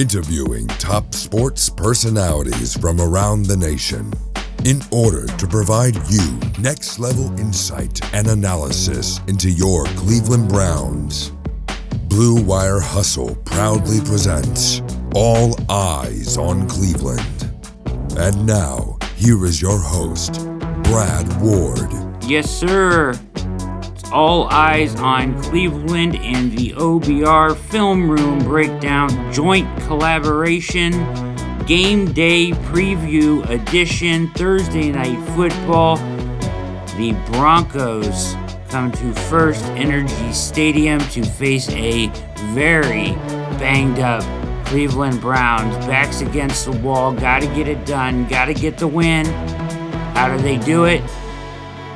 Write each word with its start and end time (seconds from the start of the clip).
interviewing 0.00 0.66
top 0.66 1.12
sports 1.12 1.68
personalities 1.68 2.74
from 2.74 3.02
around 3.02 3.44
the 3.44 3.56
nation 3.56 4.10
in 4.64 4.80
order 4.90 5.26
to 5.26 5.46
provide 5.46 5.94
you 6.08 6.40
next 6.58 6.98
level 6.98 7.26
insight 7.38 8.00
and 8.14 8.26
analysis 8.26 9.20
into 9.28 9.50
your 9.50 9.84
Cleveland 10.00 10.48
Browns. 10.48 11.32
Blue 12.08 12.42
Wire 12.42 12.80
Hustle 12.80 13.34
proudly 13.44 14.00
presents 14.00 14.80
All 15.14 15.54
Eyes 15.70 16.38
on 16.38 16.66
Cleveland. 16.66 17.50
And 18.16 18.46
now, 18.46 18.96
here 19.16 19.44
is 19.44 19.60
your 19.60 19.78
host, 19.78 20.32
Brad 20.82 21.42
Ward. 21.42 21.92
Yes, 22.24 22.50
sir. 22.50 23.12
All 24.12 24.48
eyes 24.48 24.96
on 24.96 25.40
Cleveland 25.40 26.16
and 26.16 26.50
the 26.50 26.72
OBR 26.72 27.56
Film 27.56 28.10
Room 28.10 28.40
Breakdown 28.40 29.32
Joint 29.32 29.68
Collaboration 29.82 30.92
Game 31.64 32.12
Day 32.12 32.50
Preview 32.50 33.48
Edition 33.48 34.28
Thursday 34.34 34.90
Night 34.90 35.20
Football. 35.36 35.96
The 36.96 37.12
Broncos 37.30 38.34
come 38.68 38.90
to 38.92 39.12
FirstEnergy 39.28 40.34
Stadium 40.34 40.98
to 41.10 41.22
face 41.22 41.68
a 41.70 42.08
very 42.52 43.12
banged 43.60 44.00
up 44.00 44.24
Cleveland 44.66 45.20
Browns. 45.20 45.74
Backs 45.86 46.20
against 46.20 46.64
the 46.64 46.72
wall. 46.72 47.12
Got 47.12 47.42
to 47.42 47.46
get 47.48 47.68
it 47.68 47.86
done. 47.86 48.26
Got 48.26 48.46
to 48.46 48.54
get 48.54 48.78
the 48.78 48.88
win. 48.88 49.26
How 50.14 50.34
do 50.36 50.42
they 50.42 50.58
do 50.58 50.84
it? 50.84 51.00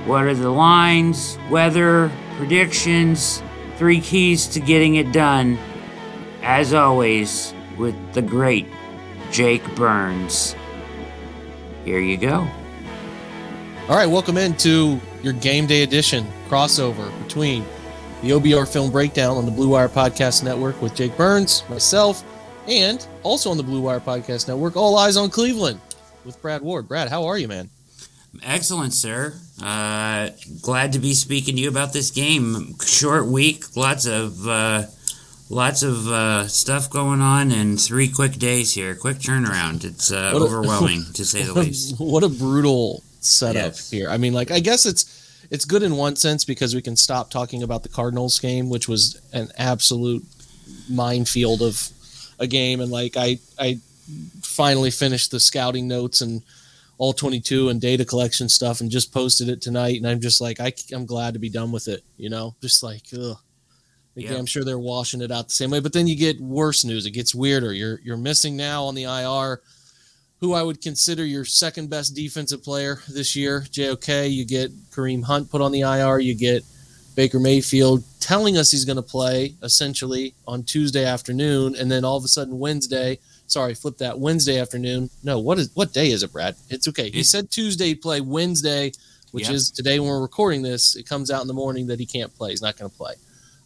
What 0.06 0.24
are 0.24 0.34
the 0.34 0.50
lines, 0.50 1.38
weather, 1.48 2.12
predictions? 2.36 3.42
Three 3.78 4.02
keys 4.02 4.46
to 4.48 4.60
getting 4.60 4.96
it 4.96 5.12
done. 5.12 5.58
As 6.42 6.74
always, 6.74 7.54
with 7.78 7.94
the 8.12 8.20
great 8.20 8.66
Jake 9.32 9.64
Burns. 9.74 10.54
Here 11.86 12.00
you 12.00 12.18
go. 12.18 12.46
All 13.88 13.96
right, 13.96 14.04
welcome 14.04 14.36
into 14.36 15.00
your 15.22 15.32
game 15.32 15.66
day 15.66 15.82
edition 15.84 16.26
crossover 16.50 17.10
between 17.22 17.64
the 18.20 18.30
OBR 18.32 18.70
Film 18.70 18.90
Breakdown 18.90 19.38
on 19.38 19.46
the 19.46 19.52
Blue 19.52 19.70
Wire 19.70 19.88
Podcast 19.88 20.44
Network 20.44 20.82
with 20.82 20.94
Jake 20.94 21.16
Burns, 21.16 21.64
myself, 21.70 22.22
and 22.68 23.06
also 23.22 23.50
on 23.50 23.56
the 23.56 23.62
Blue 23.62 23.80
Wire 23.80 24.00
Podcast 24.00 24.48
Network, 24.48 24.76
All 24.76 24.98
Eyes 24.98 25.16
on 25.16 25.30
Cleveland 25.30 25.80
with 26.26 26.40
Brad 26.42 26.60
Ward. 26.60 26.88
Brad, 26.88 27.08
how 27.08 27.24
are 27.24 27.38
you, 27.38 27.48
man? 27.48 27.70
Excellent, 28.42 28.92
sir. 28.92 29.32
Uh, 29.62 30.30
glad 30.62 30.92
to 30.92 30.98
be 30.98 31.14
speaking 31.14 31.56
to 31.56 31.62
you 31.62 31.68
about 31.68 31.92
this 31.92 32.10
game. 32.10 32.74
Short 32.84 33.26
week, 33.26 33.76
lots 33.76 34.04
of 34.06 34.46
uh, 34.48 34.84
lots 35.48 35.82
of 35.82 36.08
uh, 36.08 36.48
stuff 36.48 36.90
going 36.90 37.20
on, 37.20 37.52
and 37.52 37.80
three 37.80 38.08
quick 38.08 38.32
days 38.34 38.74
here. 38.74 38.94
Quick 38.94 39.18
turnaround. 39.18 39.84
It's 39.84 40.10
uh, 40.10 40.32
a- 40.34 40.36
overwhelming 40.36 41.04
to 41.14 41.24
say 41.24 41.42
the 41.42 41.52
least. 41.54 41.94
What 42.00 42.24
a 42.24 42.28
brutal 42.28 43.02
setup 43.20 43.72
Yes. 43.74 43.90
here. 43.90 44.10
I 44.10 44.16
mean, 44.18 44.32
like, 44.34 44.50
I 44.50 44.58
guess 44.60 44.86
it's 44.86 45.46
it's 45.50 45.64
good 45.64 45.82
in 45.84 45.96
one 45.96 46.16
sense 46.16 46.44
because 46.44 46.74
we 46.74 46.82
can 46.82 46.96
stop 46.96 47.30
talking 47.30 47.62
about 47.62 47.84
the 47.84 47.88
Cardinals 47.88 48.38
game, 48.40 48.68
which 48.70 48.88
was 48.88 49.20
an 49.32 49.48
absolute 49.56 50.24
minefield 50.90 51.62
of 51.62 51.90
a 52.40 52.46
game, 52.48 52.80
and 52.80 52.90
like 52.90 53.16
I 53.16 53.38
I 53.58 53.78
finally 54.42 54.90
finished 54.90 55.30
the 55.30 55.38
scouting 55.38 55.86
notes 55.86 56.20
and 56.20 56.42
all 56.98 57.12
22 57.12 57.68
and 57.70 57.80
data 57.80 58.04
collection 58.04 58.48
stuff 58.48 58.80
and 58.80 58.90
just 58.90 59.12
posted 59.12 59.48
it 59.48 59.60
tonight. 59.60 59.96
And 59.96 60.06
i'm 60.06 60.20
just 60.20 60.40
like 60.40 60.60
I, 60.60 60.72
i'm 60.92 61.06
glad 61.06 61.34
to 61.34 61.40
be 61.40 61.50
done 61.50 61.72
with 61.72 61.88
it 61.88 62.02
you 62.16 62.30
know? 62.30 62.54
Just 62.62 62.82
like 62.82 63.02
ugh. 63.12 63.36
Like, 64.16 64.26
Yeah. 64.26 64.36
i'm 64.36 64.46
sure 64.46 64.64
they're 64.64 64.78
washing 64.78 65.20
it 65.22 65.30
out 65.32 65.48
the 65.48 65.54
same 65.54 65.70
way. 65.70 65.80
But 65.80 65.92
then 65.92 66.06
you 66.06 66.16
get 66.16 66.40
worse 66.40 66.84
news. 66.84 67.04
It 67.06 67.10
gets 67.10 67.34
weirder. 67.34 67.72
You're 67.72 68.00
you're 68.04 68.16
missing 68.16 68.56
now 68.56 68.84
on 68.84 68.94
the 68.94 69.04
ir 69.04 69.60
who 70.40 70.52
i 70.52 70.62
would 70.62 70.82
consider 70.82 71.24
your 71.24 71.44
second 71.44 71.88
best 71.88 72.14
defensive 72.14 72.62
player 72.62 73.00
this 73.08 73.34
year 73.34 73.64
jok 73.70 74.30
you 74.30 74.44
get 74.44 74.70
kareem 74.90 75.22
hunt 75.24 75.48
put 75.50 75.62
on 75.62 75.72
the 75.72 75.80
ir 75.82 76.18
you 76.18 76.34
get 76.34 76.62
baker 77.14 77.38
mayfield 77.38 78.02
telling 78.20 78.58
us 78.58 78.70
he's 78.70 78.84
going 78.84 78.96
to 78.96 79.02
play 79.02 79.54
essentially 79.62 80.34
on 80.46 80.62
tuesday 80.64 81.04
afternoon. 81.04 81.74
And 81.76 81.90
then 81.90 82.04
all 82.04 82.16
of 82.16 82.24
a 82.24 82.28
sudden 82.28 82.58
wednesday 82.58 83.18
sorry, 83.46 83.74
flip 83.74 83.98
that 83.98 84.18
Wednesday 84.18 84.58
afternoon. 84.58 85.10
No, 85.22 85.38
what 85.38 85.58
is 85.58 85.70
what 85.74 85.92
day 85.92 86.10
is 86.10 86.22
it, 86.22 86.32
Brad? 86.32 86.56
It's 86.70 86.88
okay. 86.88 87.10
He 87.10 87.22
said 87.22 87.50
Tuesday 87.50 87.94
play 87.94 88.20
Wednesday, 88.20 88.92
which 89.32 89.46
Yep. 89.46 89.54
is 89.54 89.70
today 89.70 89.98
when 90.00 90.08
we're 90.08 90.20
recording 90.22 90.62
this. 90.62 90.96
It 90.96 91.08
comes 91.08 91.30
out 91.30 91.42
in 91.42 91.48
the 91.48 91.54
morning 91.54 91.86
that 91.88 91.98
he 92.00 92.06
can't 92.06 92.34
play. 92.34 92.50
He's 92.50 92.62
not 92.62 92.76
going 92.78 92.90
to 92.90 92.96
play. 92.96 93.14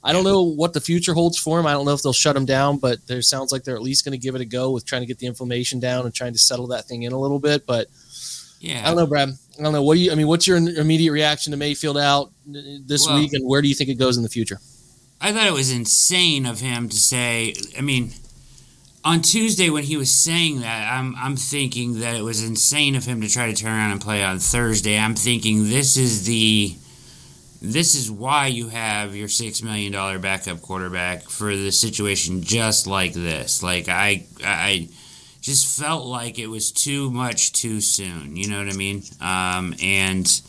I 0.02 0.12
don't 0.12 0.24
know 0.24 0.42
what 0.44 0.72
the 0.74 0.80
future 0.80 1.12
holds 1.12 1.38
for 1.38 1.58
him. 1.58 1.66
I 1.66 1.72
don't 1.72 1.84
know 1.84 1.92
if 1.92 2.02
they'll 2.02 2.12
shut 2.12 2.36
him 2.36 2.46
down, 2.46 2.78
but 2.78 3.04
there 3.08 3.20
sounds 3.20 3.50
like 3.50 3.64
they're 3.64 3.74
at 3.74 3.82
least 3.82 4.04
going 4.04 4.12
to 4.12 4.18
give 4.18 4.34
it 4.36 4.40
a 4.40 4.44
go 4.44 4.70
with 4.70 4.86
trying 4.86 5.02
to 5.02 5.06
get 5.06 5.18
the 5.18 5.26
inflammation 5.26 5.80
down 5.80 6.04
and 6.06 6.14
trying 6.14 6.32
to 6.32 6.38
settle 6.38 6.68
that 6.68 6.84
thing 6.86 7.02
in 7.02 7.12
a 7.12 7.18
little 7.18 7.40
bit. 7.40 7.66
But 7.66 7.88
Yeah. 8.60 8.82
I 8.82 8.86
don't 8.88 8.96
know, 8.96 9.06
Brad. 9.06 9.30
I 9.58 9.62
don't 9.62 9.72
know. 9.72 9.82
What 9.82 9.94
do 9.96 10.00
you? 10.00 10.12
I 10.12 10.14
mean, 10.14 10.28
what's 10.28 10.46
your 10.46 10.56
immediate 10.56 11.12
reaction 11.12 11.50
to 11.50 11.56
Mayfield 11.56 11.98
out 11.98 12.32
this 12.46 13.06
Well- 13.06 13.18
week, 13.18 13.32
and 13.32 13.44
where 13.46 13.60
do 13.60 13.68
you 13.68 13.74
think 13.74 13.90
it 13.90 13.94
goes 13.98 14.16
in 14.16 14.22
the 14.22 14.28
future? 14.28 14.60
I 15.20 15.32
thought 15.32 15.48
it 15.48 15.52
was 15.52 15.70
insane 15.72 16.46
of 16.46 16.60
him 16.60 16.88
to 16.88 16.96
say. 16.96 17.54
I 17.76 17.80
mean, 17.80 18.14
on 19.08 19.22
Tuesday 19.22 19.70
when 19.70 19.84
he 19.84 19.96
was 19.96 20.12
saying 20.12 20.60
that, 20.60 20.92
I'm 20.92 21.16
I'm 21.16 21.34
thinking 21.34 22.00
that 22.00 22.14
it 22.14 22.22
was 22.22 22.44
insane 22.44 22.94
of 22.94 23.06
him 23.06 23.22
to 23.22 23.28
try 23.28 23.46
to 23.50 23.54
turn 23.54 23.72
around 23.72 23.92
and 23.92 24.00
play 24.00 24.22
on 24.22 24.38
Thursday. 24.38 24.98
I'm 24.98 25.14
thinking 25.14 25.64
this 25.64 25.96
is 25.96 26.26
the 26.26 26.76
this 27.62 27.94
is 27.94 28.10
why 28.10 28.48
you 28.48 28.68
have 28.68 29.16
your 29.16 29.28
six 29.28 29.62
million 29.62 29.92
dollar 29.92 30.18
backup 30.18 30.60
quarterback 30.60 31.22
for 31.22 31.56
the 31.56 31.72
situation 31.72 32.42
just 32.42 32.86
like 32.86 33.14
this. 33.14 33.62
Like 33.62 33.88
I 33.88 34.26
I 34.44 34.90
just 35.40 35.80
felt 35.80 36.04
like 36.04 36.38
it 36.38 36.48
was 36.48 36.70
too 36.70 37.10
much 37.10 37.54
too 37.54 37.80
soon. 37.80 38.36
You 38.36 38.50
know 38.50 38.58
what 38.58 38.68
I 38.68 38.76
mean? 38.76 39.04
Um, 39.22 39.74
and 39.82 40.42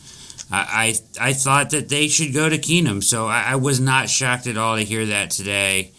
I, 0.52 0.94
I 1.18 1.28
I 1.30 1.32
thought 1.32 1.70
that 1.70 1.88
they 1.88 2.08
should 2.08 2.34
go 2.34 2.50
to 2.50 2.58
Keenum, 2.58 3.02
so 3.02 3.26
I, 3.26 3.52
I 3.52 3.56
was 3.56 3.80
not 3.80 4.10
shocked 4.10 4.46
at 4.46 4.58
all 4.58 4.76
to 4.76 4.84
hear 4.84 5.06
that 5.06 5.30
today. 5.30 5.92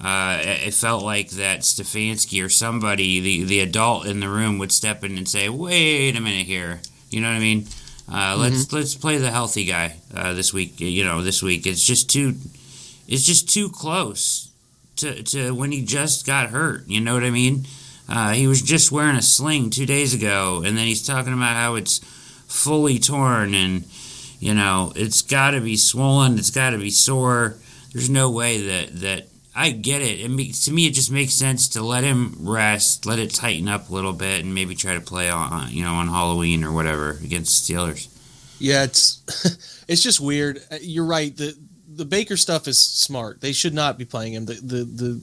Uh, 0.00 0.38
it 0.42 0.74
felt 0.74 1.02
like 1.02 1.30
that 1.30 1.60
Stefanski 1.60 2.44
or 2.44 2.48
somebody, 2.48 3.20
the, 3.20 3.44
the 3.44 3.60
adult 3.60 4.06
in 4.06 4.20
the 4.20 4.28
room, 4.28 4.58
would 4.58 4.72
step 4.72 5.04
in 5.04 5.16
and 5.16 5.28
say, 5.28 5.48
"Wait 5.48 6.16
a 6.16 6.20
minute 6.20 6.46
here," 6.46 6.80
you 7.10 7.20
know 7.20 7.28
what 7.28 7.36
I 7.36 7.40
mean? 7.40 7.66
Uh, 8.10 8.36
let's 8.38 8.72
let's 8.72 8.94
play 8.94 9.16
the 9.18 9.30
healthy 9.30 9.64
guy 9.64 9.96
uh, 10.14 10.32
this 10.34 10.52
week. 10.52 10.80
You 10.80 11.04
know, 11.04 11.22
this 11.22 11.42
week 11.42 11.66
it's 11.66 11.82
just 11.82 12.10
too 12.10 12.34
it's 13.06 13.24
just 13.24 13.48
too 13.48 13.70
close 13.70 14.50
to, 14.96 15.22
to 15.22 15.54
when 15.54 15.72
he 15.72 15.84
just 15.84 16.26
got 16.26 16.50
hurt. 16.50 16.86
You 16.86 17.00
know 17.00 17.14
what 17.14 17.24
I 17.24 17.30
mean? 17.30 17.66
Uh, 18.08 18.32
he 18.32 18.46
was 18.46 18.60
just 18.60 18.92
wearing 18.92 19.16
a 19.16 19.22
sling 19.22 19.70
two 19.70 19.86
days 19.86 20.12
ago, 20.12 20.62
and 20.66 20.76
then 20.76 20.86
he's 20.86 21.06
talking 21.06 21.32
about 21.32 21.56
how 21.56 21.76
it's 21.76 22.00
fully 22.54 22.98
torn 23.00 23.52
and 23.52 23.84
you 24.38 24.54
know 24.54 24.92
it's 24.94 25.22
got 25.22 25.50
to 25.50 25.60
be 25.60 25.76
swollen 25.76 26.38
it's 26.38 26.50
got 26.50 26.70
to 26.70 26.78
be 26.78 26.88
sore 26.88 27.56
there's 27.92 28.08
no 28.08 28.30
way 28.30 28.66
that 28.66 29.00
that 29.00 29.26
i 29.54 29.70
get 29.70 30.02
it 30.02 30.20
it 30.20 30.54
to 30.54 30.72
me 30.72 30.86
it 30.86 30.94
just 30.94 31.10
makes 31.10 31.34
sense 31.34 31.68
to 31.68 31.82
let 31.82 32.04
him 32.04 32.34
rest 32.40 33.06
let 33.06 33.18
it 33.18 33.32
tighten 33.32 33.68
up 33.68 33.88
a 33.88 33.92
little 33.92 34.12
bit 34.12 34.42
and 34.42 34.54
maybe 34.54 34.74
try 34.74 34.94
to 34.94 35.00
play 35.00 35.28
on 35.28 35.70
you 35.70 35.82
know 35.82 35.94
on 35.94 36.08
halloween 36.08 36.64
or 36.64 36.72
whatever 36.72 37.10
against 37.22 37.66
the 37.66 37.74
steelers 37.74 38.08
Yeah, 38.60 38.84
it's 38.84 39.22
it's 39.88 40.02
just 40.02 40.20
weird. 40.20 40.62
Uh, 40.70 40.78
You're 40.80 41.04
right. 41.04 41.36
The 41.36 41.56
the 41.88 42.04
Baker 42.04 42.36
stuff 42.36 42.66
is 42.68 42.80
smart. 42.80 43.40
They 43.40 43.52
should 43.52 43.74
not 43.74 43.98
be 43.98 44.04
playing 44.04 44.34
him. 44.34 44.46
The 44.46 44.54
the 44.54 44.84
the 44.84 45.20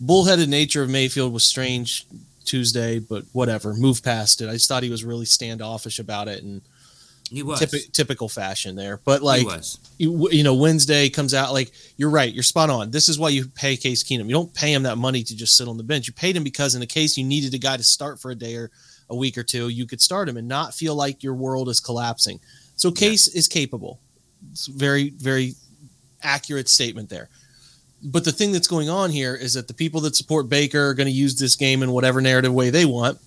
bullheaded 0.00 0.48
nature 0.48 0.82
of 0.82 0.90
Mayfield 0.90 1.32
was 1.32 1.44
strange 1.44 2.06
Tuesday, 2.44 2.98
but 2.98 3.24
whatever. 3.32 3.74
Move 3.74 4.02
past 4.02 4.40
it. 4.40 4.48
I 4.48 4.52
just 4.52 4.68
thought 4.68 4.82
he 4.82 4.90
was 4.90 5.04
really 5.04 5.26
standoffish 5.26 5.98
about 5.98 6.28
it 6.28 6.42
and 6.42 6.62
he 7.32 7.42
was 7.42 7.60
typi- 7.60 7.90
typical 7.92 8.28
fashion 8.28 8.76
there. 8.76 9.00
But 9.04 9.22
like 9.22 9.46
you, 9.98 10.30
you 10.30 10.44
know, 10.44 10.54
Wednesday 10.54 11.08
comes 11.08 11.34
out 11.34 11.52
like 11.52 11.72
you're 11.96 12.10
right. 12.10 12.32
You're 12.32 12.42
spot 12.42 12.70
on. 12.70 12.90
This 12.90 13.08
is 13.08 13.18
why 13.18 13.30
you 13.30 13.46
pay 13.48 13.76
Case 13.76 14.04
Keenum. 14.04 14.26
You 14.26 14.34
don't 14.34 14.52
pay 14.52 14.72
him 14.72 14.82
that 14.84 14.96
money 14.96 15.22
to 15.22 15.36
just 15.36 15.56
sit 15.56 15.68
on 15.68 15.76
the 15.76 15.82
bench. 15.82 16.06
You 16.06 16.12
paid 16.12 16.36
him 16.36 16.44
because 16.44 16.74
in 16.74 16.80
the 16.80 16.86
case 16.86 17.16
you 17.16 17.24
needed 17.24 17.54
a 17.54 17.58
guy 17.58 17.76
to 17.76 17.82
start 17.82 18.20
for 18.20 18.30
a 18.30 18.34
day 18.34 18.56
or 18.56 18.70
a 19.08 19.16
week 19.16 19.38
or 19.38 19.42
two, 19.42 19.68
you 19.68 19.86
could 19.86 20.00
start 20.00 20.28
him 20.28 20.36
and 20.36 20.46
not 20.46 20.74
feel 20.74 20.94
like 20.94 21.22
your 21.22 21.34
world 21.34 21.68
is 21.68 21.80
collapsing. 21.80 22.40
So 22.76 22.90
Case 22.90 23.28
is 23.28 23.48
capable. 23.48 24.00
It's 24.50 24.66
very, 24.66 25.10
very 25.10 25.54
accurate 26.22 26.68
statement 26.68 27.08
there. 27.08 27.28
But 28.02 28.24
the 28.24 28.32
thing 28.32 28.52
that's 28.52 28.66
going 28.66 28.88
on 28.88 29.10
here 29.10 29.34
is 29.34 29.54
that 29.54 29.68
the 29.68 29.74
people 29.74 30.00
that 30.00 30.16
support 30.16 30.48
Baker 30.48 30.88
are 30.88 30.94
going 30.94 31.06
to 31.06 31.12
use 31.12 31.38
this 31.38 31.54
game 31.54 31.82
in 31.82 31.92
whatever 31.92 32.20
narrative 32.20 32.52
way 32.52 32.70
they 32.70 32.84
want. 32.84 33.18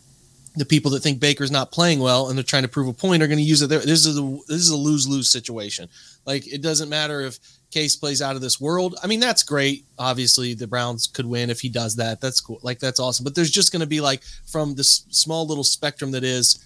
The 0.57 0.65
people 0.65 0.91
that 0.91 1.01
think 1.01 1.19
Baker's 1.19 1.51
not 1.51 1.71
playing 1.71 1.99
well 1.99 2.29
and 2.29 2.37
they're 2.37 2.43
trying 2.43 2.63
to 2.63 2.69
prove 2.69 2.87
a 2.87 2.93
point 2.93 3.21
are 3.21 3.27
going 3.27 3.39
to 3.39 3.43
use 3.43 3.61
it. 3.61 3.67
There. 3.67 3.79
This 3.79 4.05
is 4.05 4.17
a 4.17 4.37
this 4.47 4.61
is 4.61 4.69
a 4.69 4.77
lose 4.77 5.07
lose 5.07 5.29
situation. 5.29 5.89
Like 6.25 6.47
it 6.47 6.61
doesn't 6.61 6.89
matter 6.89 7.21
if 7.21 7.39
Case 7.71 7.95
plays 7.95 8.21
out 8.21 8.35
of 8.35 8.41
this 8.41 8.61
world. 8.61 8.95
I 9.03 9.07
mean, 9.07 9.19
that's 9.19 9.43
great. 9.43 9.85
Obviously, 9.99 10.53
the 10.53 10.67
Browns 10.67 11.07
could 11.07 11.25
win 11.25 11.49
if 11.49 11.59
he 11.59 11.67
does 11.67 11.97
that. 11.97 12.21
That's 12.21 12.39
cool. 12.39 12.59
Like 12.61 12.79
that's 12.79 12.99
awesome. 12.99 13.23
But 13.25 13.35
there's 13.35 13.51
just 13.51 13.71
going 13.71 13.81
to 13.81 13.85
be 13.85 13.99
like 13.99 14.23
from 14.45 14.75
this 14.75 15.05
small 15.09 15.45
little 15.45 15.63
spectrum 15.63 16.11
that 16.11 16.23
is 16.23 16.63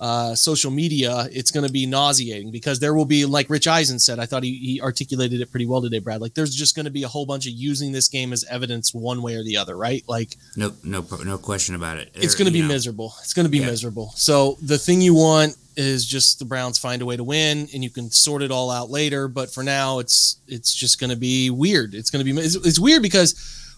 uh, 0.00 0.34
social 0.34 0.70
media, 0.70 1.28
it's 1.30 1.50
going 1.50 1.66
to 1.66 1.72
be 1.72 1.86
nauseating 1.86 2.50
because 2.50 2.80
there 2.80 2.94
will 2.94 3.04
be, 3.04 3.24
like 3.24 3.48
Rich 3.48 3.66
Eisen 3.66 3.98
said, 3.98 4.18
I 4.18 4.26
thought 4.26 4.42
he, 4.42 4.56
he 4.56 4.80
articulated 4.80 5.40
it 5.40 5.50
pretty 5.50 5.66
well 5.66 5.80
today, 5.80 6.00
Brad. 6.00 6.20
Like, 6.20 6.34
there's 6.34 6.54
just 6.54 6.74
going 6.74 6.84
to 6.84 6.90
be 6.90 7.04
a 7.04 7.08
whole 7.08 7.26
bunch 7.26 7.46
of 7.46 7.52
using 7.52 7.92
this 7.92 8.08
game 8.08 8.32
as 8.32 8.44
evidence 8.44 8.92
one 8.92 9.22
way 9.22 9.34
or 9.34 9.44
the 9.44 9.56
other, 9.56 9.76
right? 9.76 10.04
Like, 10.08 10.36
no, 10.56 10.72
no, 10.82 11.06
no 11.24 11.38
question 11.38 11.74
about 11.74 11.98
it. 11.98 12.10
It's 12.14 12.34
going 12.34 12.46
to 12.46 12.52
be 12.52 12.62
know. 12.62 12.68
miserable. 12.68 13.14
It's 13.20 13.32
going 13.32 13.46
to 13.46 13.50
be 13.50 13.58
yeah. 13.58 13.66
miserable. 13.66 14.12
So 14.16 14.58
the 14.60 14.78
thing 14.78 15.00
you 15.00 15.14
want 15.14 15.56
is 15.76 16.06
just 16.06 16.38
the 16.38 16.44
Browns 16.44 16.78
find 16.78 17.02
a 17.02 17.06
way 17.06 17.16
to 17.16 17.24
win, 17.24 17.68
and 17.72 17.82
you 17.82 17.90
can 17.90 18.10
sort 18.10 18.42
it 18.42 18.50
all 18.50 18.70
out 18.70 18.90
later. 18.90 19.28
But 19.28 19.52
for 19.52 19.62
now, 19.62 19.98
it's 19.98 20.38
it's 20.46 20.74
just 20.74 21.00
going 21.00 21.10
to 21.10 21.16
be 21.16 21.50
weird. 21.50 21.94
It's 21.94 22.10
going 22.10 22.24
to 22.24 22.32
be 22.32 22.38
it's, 22.40 22.54
it's 22.54 22.78
weird 22.78 23.02
because 23.02 23.34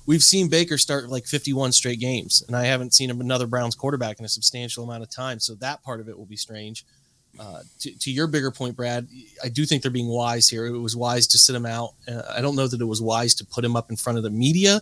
we've 0.06 0.22
seen 0.22 0.48
Baker 0.48 0.78
start 0.78 1.08
like 1.08 1.26
51 1.26 1.72
straight 1.72 2.00
games, 2.00 2.42
and 2.46 2.56
I 2.56 2.64
haven't 2.64 2.94
seen 2.94 3.10
another 3.10 3.46
Browns 3.46 3.74
quarterback 3.74 4.18
in 4.18 4.24
a 4.24 4.28
substantial 4.28 4.84
amount 4.84 5.02
of 5.02 5.10
time. 5.10 5.40
So 5.40 5.54
that 5.56 5.82
part 5.82 6.00
of 6.00 6.08
it 6.08 6.16
will 6.16 6.26
be 6.26 6.36
strange. 6.36 6.84
Uh, 7.38 7.60
to, 7.80 7.98
to, 7.98 8.10
your 8.10 8.26
bigger 8.26 8.50
point, 8.50 8.74
Brad, 8.74 9.06
I 9.44 9.48
do 9.48 9.66
think 9.66 9.82
they're 9.82 9.90
being 9.90 10.08
wise 10.08 10.48
here. 10.48 10.64
It 10.64 10.78
was 10.78 10.96
wise 10.96 11.26
to 11.28 11.38
sit 11.38 11.54
him 11.54 11.66
out. 11.66 11.90
Uh, 12.08 12.22
I 12.34 12.40
don't 12.40 12.56
know 12.56 12.66
that 12.66 12.80
it 12.80 12.86
was 12.86 13.02
wise 13.02 13.34
to 13.34 13.44
put 13.44 13.62
him 13.62 13.76
up 13.76 13.90
in 13.90 13.96
front 13.96 14.16
of 14.16 14.24
the 14.24 14.30
media 14.30 14.80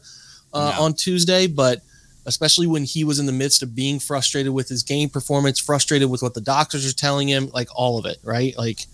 uh, 0.53 0.73
no. 0.77 0.85
on 0.85 0.95
Tuesday, 0.95 1.49
but 1.49 1.81
especially 2.27 2.69
when 2.69 2.85
he 2.85 3.03
was 3.03 3.19
in 3.19 3.27
the 3.27 3.33
midst 3.33 3.65
of 3.65 3.75
being 3.75 3.99
frustrated 3.99 4.53
with 4.53 4.69
his 4.69 4.85
game 4.85 5.09
performance, 5.09 5.59
frustrated 5.59 6.09
with 6.09 6.23
what 6.23 6.35
the 6.35 6.41
doctors 6.41 6.89
are 6.89 6.95
telling 6.95 7.27
him, 7.27 7.51
like 7.53 7.69
all 7.75 7.99
of 7.99 8.07
it, 8.07 8.19
right? 8.23 8.57
Like, 8.57 8.87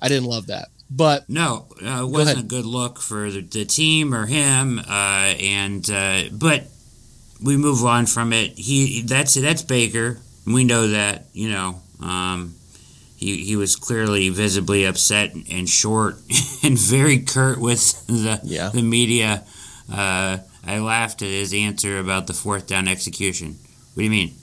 I 0.00 0.08
didn't 0.08 0.28
love 0.28 0.46
that. 0.46 0.68
But 0.90 1.28
no, 1.28 1.66
uh, 1.84 2.04
it 2.04 2.08
wasn't 2.08 2.40
a 2.40 2.44
good 2.44 2.64
look 2.64 3.00
for 3.00 3.30
the, 3.30 3.40
the 3.40 3.64
team 3.64 4.14
or 4.14 4.26
him. 4.26 4.78
Uh, 4.78 5.34
and 5.40 5.88
uh, 5.90 6.22
but 6.32 6.64
we 7.42 7.56
move 7.56 7.84
on 7.84 8.06
from 8.06 8.32
it. 8.32 8.52
He 8.52 9.02
that's 9.02 9.34
that's 9.34 9.62
Baker. 9.62 10.18
We 10.46 10.64
know 10.64 10.88
that. 10.88 11.26
You 11.32 11.50
know, 11.50 11.82
um, 12.00 12.54
he 13.16 13.44
he 13.44 13.56
was 13.56 13.74
clearly 13.74 14.28
visibly 14.28 14.84
upset 14.84 15.34
and 15.50 15.68
short 15.68 16.16
and 16.62 16.78
very 16.78 17.18
curt 17.18 17.60
with 17.60 18.06
the 18.06 18.40
yeah. 18.44 18.70
the 18.72 18.82
media. 18.82 19.42
Uh, 19.92 20.38
I 20.64 20.78
laughed 20.78 21.22
at 21.22 21.28
his 21.28 21.52
answer 21.52 21.98
about 21.98 22.26
the 22.26 22.32
fourth 22.32 22.66
down 22.66 22.88
execution. 22.88 23.56
What 23.94 24.02
do 24.02 24.04
you 24.04 24.10
mean? 24.10 24.34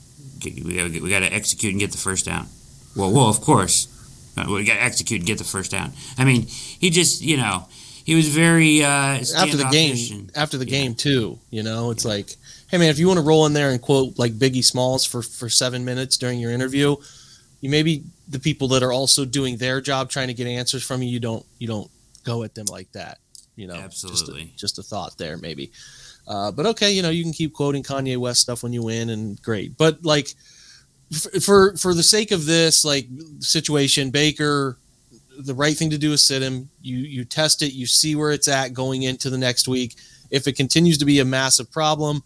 We 0.44 0.76
got 0.76 0.90
we 1.02 1.08
got 1.08 1.20
to 1.20 1.32
execute 1.32 1.72
and 1.72 1.80
get 1.80 1.92
the 1.92 1.98
first 1.98 2.26
down. 2.26 2.48
Well, 2.96 3.12
well, 3.12 3.28
of 3.28 3.40
course. 3.40 3.88
Uh, 4.36 4.46
we 4.48 4.64
got 4.64 4.78
execute 4.78 5.20
and 5.20 5.26
get 5.26 5.38
the 5.38 5.44
first 5.44 5.70
down. 5.70 5.92
I 6.18 6.24
mean, 6.24 6.42
he 6.42 6.90
just, 6.90 7.22
you 7.22 7.36
know, 7.36 7.66
he 8.04 8.14
was 8.14 8.28
very 8.28 8.82
uh, 8.82 9.22
after 9.36 9.56
the 9.56 9.68
game. 9.70 10.28
after 10.34 10.58
the 10.58 10.66
yeah. 10.66 10.78
game 10.78 10.94
too, 10.94 11.38
you 11.50 11.62
know, 11.62 11.90
it's 11.90 12.04
yeah. 12.04 12.10
like, 12.10 12.36
hey 12.68 12.78
man, 12.78 12.90
if 12.90 12.98
you 12.98 13.06
want 13.06 13.18
to 13.18 13.24
roll 13.24 13.46
in 13.46 13.52
there 13.52 13.70
and 13.70 13.80
quote 13.80 14.18
like 14.18 14.32
Biggie 14.32 14.64
Smalls 14.64 15.04
for 15.04 15.22
for 15.22 15.48
seven 15.48 15.84
minutes 15.84 16.16
during 16.16 16.38
your 16.38 16.50
interview, 16.50 16.96
you 17.60 17.70
maybe 17.70 18.04
the 18.28 18.38
people 18.38 18.68
that 18.68 18.82
are 18.82 18.92
also 18.92 19.24
doing 19.24 19.56
their 19.56 19.80
job 19.80 20.10
trying 20.10 20.28
to 20.28 20.34
get 20.34 20.46
answers 20.46 20.82
from 20.82 21.02
you, 21.02 21.08
you 21.08 21.20
don't 21.20 21.46
you 21.58 21.66
don't 21.66 21.90
go 22.24 22.42
at 22.42 22.54
them 22.54 22.66
like 22.70 22.90
that. 22.92 23.18
You 23.56 23.68
know, 23.68 23.74
absolutely. 23.74 24.44
Just 24.44 24.54
a, 24.54 24.56
just 24.56 24.78
a 24.78 24.82
thought 24.82 25.16
there, 25.16 25.38
maybe. 25.38 25.70
Uh, 26.26 26.50
but 26.50 26.66
okay, 26.66 26.90
you 26.92 27.02
know, 27.02 27.10
you 27.10 27.22
can 27.22 27.32
keep 27.32 27.52
quoting 27.52 27.82
Kanye 27.82 28.16
West 28.16 28.40
stuff 28.40 28.62
when 28.62 28.72
you 28.72 28.82
win, 28.82 29.10
and 29.10 29.40
great. 29.42 29.76
But 29.76 30.04
like 30.04 30.34
for 31.14 31.76
for 31.76 31.94
the 31.94 32.02
sake 32.02 32.30
of 32.30 32.46
this 32.46 32.84
like 32.84 33.06
situation, 33.40 34.10
Baker, 34.10 34.78
the 35.38 35.54
right 35.54 35.76
thing 35.76 35.90
to 35.90 35.98
do 35.98 36.12
is 36.12 36.22
sit 36.22 36.42
him. 36.42 36.68
You 36.82 36.96
you 36.98 37.24
test 37.24 37.62
it, 37.62 37.72
you 37.72 37.86
see 37.86 38.14
where 38.14 38.32
it's 38.32 38.48
at 38.48 38.72
going 38.72 39.02
into 39.02 39.30
the 39.30 39.38
next 39.38 39.68
week. 39.68 39.96
If 40.30 40.46
it 40.46 40.56
continues 40.56 40.98
to 40.98 41.04
be 41.04 41.20
a 41.20 41.24
massive 41.24 41.70
problem, 41.70 42.22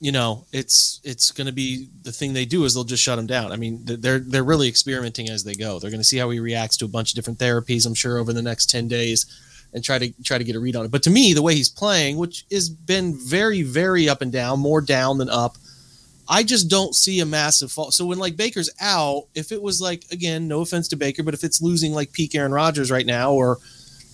you 0.00 0.12
know 0.12 0.46
it's 0.52 1.00
it's 1.04 1.30
going 1.30 1.46
to 1.46 1.52
be 1.52 1.88
the 2.02 2.12
thing 2.12 2.32
they 2.32 2.44
do 2.44 2.64
is 2.64 2.74
they'll 2.74 2.84
just 2.84 3.02
shut 3.02 3.18
him 3.18 3.26
down. 3.26 3.52
I 3.52 3.56
mean 3.56 3.80
they're 3.84 4.18
they're 4.18 4.44
really 4.44 4.68
experimenting 4.68 5.28
as 5.28 5.44
they 5.44 5.54
go. 5.54 5.78
They're 5.78 5.90
going 5.90 6.00
to 6.00 6.04
see 6.04 6.18
how 6.18 6.30
he 6.30 6.40
reacts 6.40 6.76
to 6.78 6.84
a 6.86 6.88
bunch 6.88 7.12
of 7.12 7.16
different 7.16 7.38
therapies. 7.38 7.86
I'm 7.86 7.94
sure 7.94 8.18
over 8.18 8.32
the 8.32 8.42
next 8.42 8.70
ten 8.70 8.88
days 8.88 9.26
and 9.72 9.84
try 9.84 9.98
to 9.98 10.10
try 10.22 10.38
to 10.38 10.44
get 10.44 10.56
a 10.56 10.60
read 10.60 10.76
on 10.76 10.84
it. 10.84 10.90
But 10.90 11.02
to 11.04 11.10
me, 11.10 11.32
the 11.32 11.42
way 11.42 11.54
he's 11.54 11.68
playing, 11.68 12.16
which 12.16 12.44
has 12.50 12.68
been 12.68 13.14
very 13.14 13.62
very 13.62 14.08
up 14.08 14.22
and 14.22 14.32
down, 14.32 14.58
more 14.58 14.80
down 14.80 15.18
than 15.18 15.28
up 15.28 15.56
I 16.32 16.44
just 16.44 16.70
don't 16.70 16.94
see 16.94 17.18
a 17.18 17.26
massive 17.26 17.72
fall. 17.72 17.90
So 17.90 18.06
when 18.06 18.18
like 18.18 18.36
Baker's 18.36 18.70
out, 18.80 19.24
if 19.34 19.50
it 19.50 19.60
was 19.60 19.80
like 19.80 20.04
again, 20.12 20.46
no 20.46 20.60
offense 20.60 20.86
to 20.88 20.96
Baker, 20.96 21.24
but 21.24 21.34
if 21.34 21.42
it's 21.42 21.60
losing 21.60 21.92
like 21.92 22.12
peak 22.12 22.36
Aaron 22.36 22.52
Rodgers 22.52 22.88
right 22.88 23.04
now, 23.04 23.32
or 23.32 23.58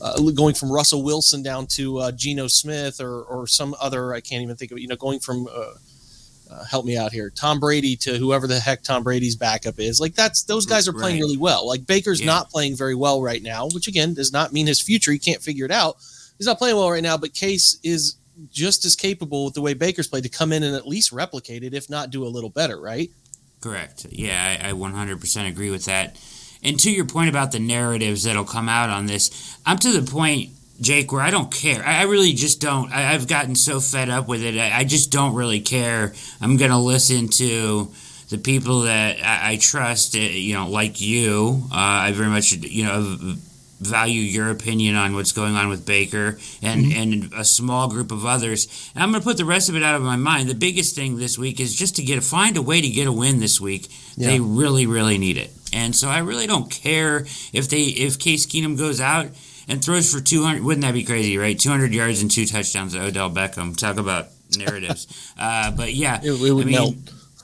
uh, 0.00 0.18
going 0.30 0.54
from 0.54 0.72
Russell 0.72 1.02
Wilson 1.02 1.42
down 1.42 1.66
to 1.68 1.98
uh, 1.98 2.12
Geno 2.12 2.46
Smith, 2.46 3.02
or 3.02 3.22
or 3.24 3.46
some 3.46 3.76
other, 3.78 4.14
I 4.14 4.22
can't 4.22 4.42
even 4.42 4.56
think 4.56 4.72
of 4.72 4.78
it. 4.78 4.80
You 4.80 4.88
know, 4.88 4.96
going 4.96 5.20
from 5.20 5.46
uh, 5.46 5.74
uh, 6.50 6.64
help 6.64 6.86
me 6.86 6.96
out 6.96 7.12
here, 7.12 7.28
Tom 7.28 7.60
Brady 7.60 7.96
to 7.96 8.16
whoever 8.16 8.46
the 8.46 8.60
heck 8.60 8.82
Tom 8.82 9.02
Brady's 9.02 9.36
backup 9.36 9.78
is. 9.78 10.00
Like 10.00 10.14
that's 10.14 10.44
those 10.44 10.64
guys 10.64 10.88
are 10.88 10.94
playing 10.94 11.20
really 11.20 11.36
well. 11.36 11.68
Like 11.68 11.86
Baker's 11.86 12.20
yeah. 12.20 12.26
not 12.26 12.48
playing 12.48 12.76
very 12.76 12.94
well 12.94 13.20
right 13.20 13.42
now, 13.42 13.68
which 13.74 13.88
again 13.88 14.14
does 14.14 14.32
not 14.32 14.54
mean 14.54 14.66
his 14.66 14.80
future. 14.80 15.12
He 15.12 15.18
can't 15.18 15.42
figure 15.42 15.66
it 15.66 15.70
out. 15.70 15.96
He's 16.38 16.46
not 16.46 16.56
playing 16.56 16.76
well 16.76 16.90
right 16.90 17.02
now, 17.02 17.18
but 17.18 17.34
Case 17.34 17.78
is 17.82 18.16
just 18.50 18.84
as 18.84 18.96
capable 18.96 19.44
with 19.44 19.54
the 19.54 19.60
way 19.60 19.74
Baker's 19.74 20.08
played 20.08 20.24
to 20.24 20.28
come 20.28 20.52
in 20.52 20.62
and 20.62 20.74
at 20.74 20.86
least 20.86 21.12
replicate 21.12 21.62
it, 21.62 21.74
if 21.74 21.88
not 21.88 22.10
do 22.10 22.24
a 22.24 22.28
little 22.28 22.50
better, 22.50 22.78
right? 22.80 23.10
Correct. 23.60 24.06
Yeah, 24.10 24.58
I, 24.62 24.70
I 24.70 24.72
100% 24.72 25.48
agree 25.48 25.70
with 25.70 25.86
that. 25.86 26.16
And 26.62 26.78
to 26.80 26.90
your 26.90 27.04
point 27.04 27.28
about 27.28 27.52
the 27.52 27.58
narratives 27.58 28.24
that'll 28.24 28.44
come 28.44 28.68
out 28.68 28.90
on 28.90 29.06
this, 29.06 29.58
I'm 29.64 29.78
to 29.78 29.92
the 30.00 30.10
point, 30.10 30.50
Jake, 30.80 31.12
where 31.12 31.22
I 31.22 31.30
don't 31.30 31.52
care. 31.52 31.84
I, 31.84 32.00
I 32.00 32.02
really 32.02 32.32
just 32.32 32.60
don't. 32.60 32.92
I, 32.92 33.12
have 33.12 33.28
gotten 33.28 33.54
so 33.54 33.80
fed 33.80 34.08
up 34.10 34.28
with 34.28 34.42
it. 34.42 34.58
I, 34.58 34.78
I 34.78 34.84
just 34.84 35.10
don't 35.10 35.34
really 35.34 35.60
care. 35.60 36.12
I'm 36.40 36.56
going 36.56 36.70
to 36.70 36.78
listen 36.78 37.28
to 37.28 37.90
the 38.30 38.38
people 38.38 38.80
that 38.82 39.22
I, 39.22 39.52
I 39.52 39.56
trust, 39.56 40.16
uh, 40.16 40.18
you 40.18 40.54
know, 40.54 40.68
like 40.68 41.00
you. 41.00 41.62
Uh, 41.70 41.74
I 41.74 42.12
very 42.12 42.28
much, 42.28 42.52
you 42.52 42.84
know, 42.84 43.36
value 43.80 44.20
your 44.20 44.50
opinion 44.50 44.96
on 44.96 45.14
what's 45.14 45.32
going 45.32 45.54
on 45.54 45.68
with 45.68 45.84
Baker 45.84 46.38
and, 46.62 46.84
mm-hmm. 46.84 47.00
and 47.00 47.32
a 47.34 47.44
small 47.44 47.88
group 47.88 48.10
of 48.10 48.24
others. 48.24 48.90
And 48.94 49.02
I'm 49.02 49.10
going 49.10 49.20
to 49.20 49.26
put 49.26 49.36
the 49.36 49.44
rest 49.44 49.68
of 49.68 49.76
it 49.76 49.82
out 49.82 49.94
of 49.94 50.02
my 50.02 50.16
mind. 50.16 50.48
The 50.48 50.54
biggest 50.54 50.94
thing 50.94 51.16
this 51.16 51.38
week 51.38 51.60
is 51.60 51.74
just 51.74 51.96
to 51.96 52.02
get 52.02 52.22
find 52.22 52.56
a 52.56 52.62
way 52.62 52.80
to 52.80 52.88
get 52.88 53.06
a 53.06 53.12
win 53.12 53.40
this 53.40 53.60
week. 53.60 53.88
Yeah. 54.16 54.30
They 54.30 54.40
really, 54.40 54.86
really 54.86 55.18
need 55.18 55.36
it. 55.36 55.52
And 55.72 55.94
so 55.94 56.08
I 56.08 56.18
really 56.18 56.46
don't 56.46 56.70
care 56.70 57.26
if 57.52 57.68
they 57.68 57.82
if 57.82 58.18
Case 58.18 58.46
Keenum 58.46 58.78
goes 58.78 59.00
out 59.00 59.26
and 59.68 59.84
throws 59.84 60.12
for 60.12 60.20
200. 60.20 60.62
Wouldn't 60.62 60.82
that 60.82 60.94
be 60.94 61.04
crazy, 61.04 61.36
right? 61.36 61.58
200 61.58 61.92
yards 61.92 62.22
and 62.22 62.30
two 62.30 62.46
touchdowns 62.46 62.94
to 62.94 63.02
Odell 63.02 63.30
Beckham. 63.30 63.76
Talk 63.76 63.98
about 63.98 64.28
narratives. 64.56 65.34
uh, 65.38 65.70
but 65.72 65.92
yeah, 65.92 66.20
it, 66.22 66.30
it 66.30 66.52
would 66.52 66.62
I 66.62 66.66
mean, 66.66 66.74
melt. 66.74 66.94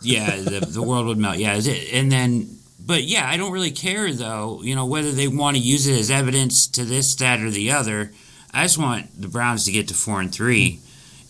yeah, 0.00 0.36
the, 0.36 0.60
the 0.60 0.82
world 0.82 1.06
would 1.06 1.18
melt. 1.18 1.36
Yeah, 1.36 1.60
and 1.92 2.10
then 2.10 2.58
but 2.84 3.04
yeah, 3.04 3.28
I 3.28 3.36
don't 3.36 3.52
really 3.52 3.70
care 3.70 4.12
though, 4.12 4.60
you 4.62 4.74
know, 4.74 4.86
whether 4.86 5.12
they 5.12 5.28
want 5.28 5.56
to 5.56 5.62
use 5.62 5.86
it 5.86 5.98
as 5.98 6.10
evidence 6.10 6.66
to 6.68 6.84
this, 6.84 7.14
that, 7.16 7.40
or 7.40 7.50
the 7.50 7.70
other. 7.70 8.12
I 8.52 8.64
just 8.64 8.78
want 8.78 9.20
the 9.20 9.28
Browns 9.28 9.64
to 9.64 9.72
get 9.72 9.88
to 9.88 9.94
four 9.94 10.20
and 10.20 10.32
three 10.32 10.80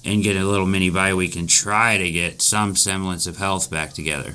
and 0.05 0.23
get 0.23 0.37
a 0.37 0.45
little 0.45 0.67
mini 0.67 0.91
bye 0.91 1.15
week 1.15 1.37
and 1.37 1.49
try 1.49 1.99
to 1.99 2.11
get 2.11 2.43
some 2.43 2.75
semblance 2.75 3.27
of 3.27 3.37
health 3.37 3.71
back 3.71 3.93
together. 3.93 4.35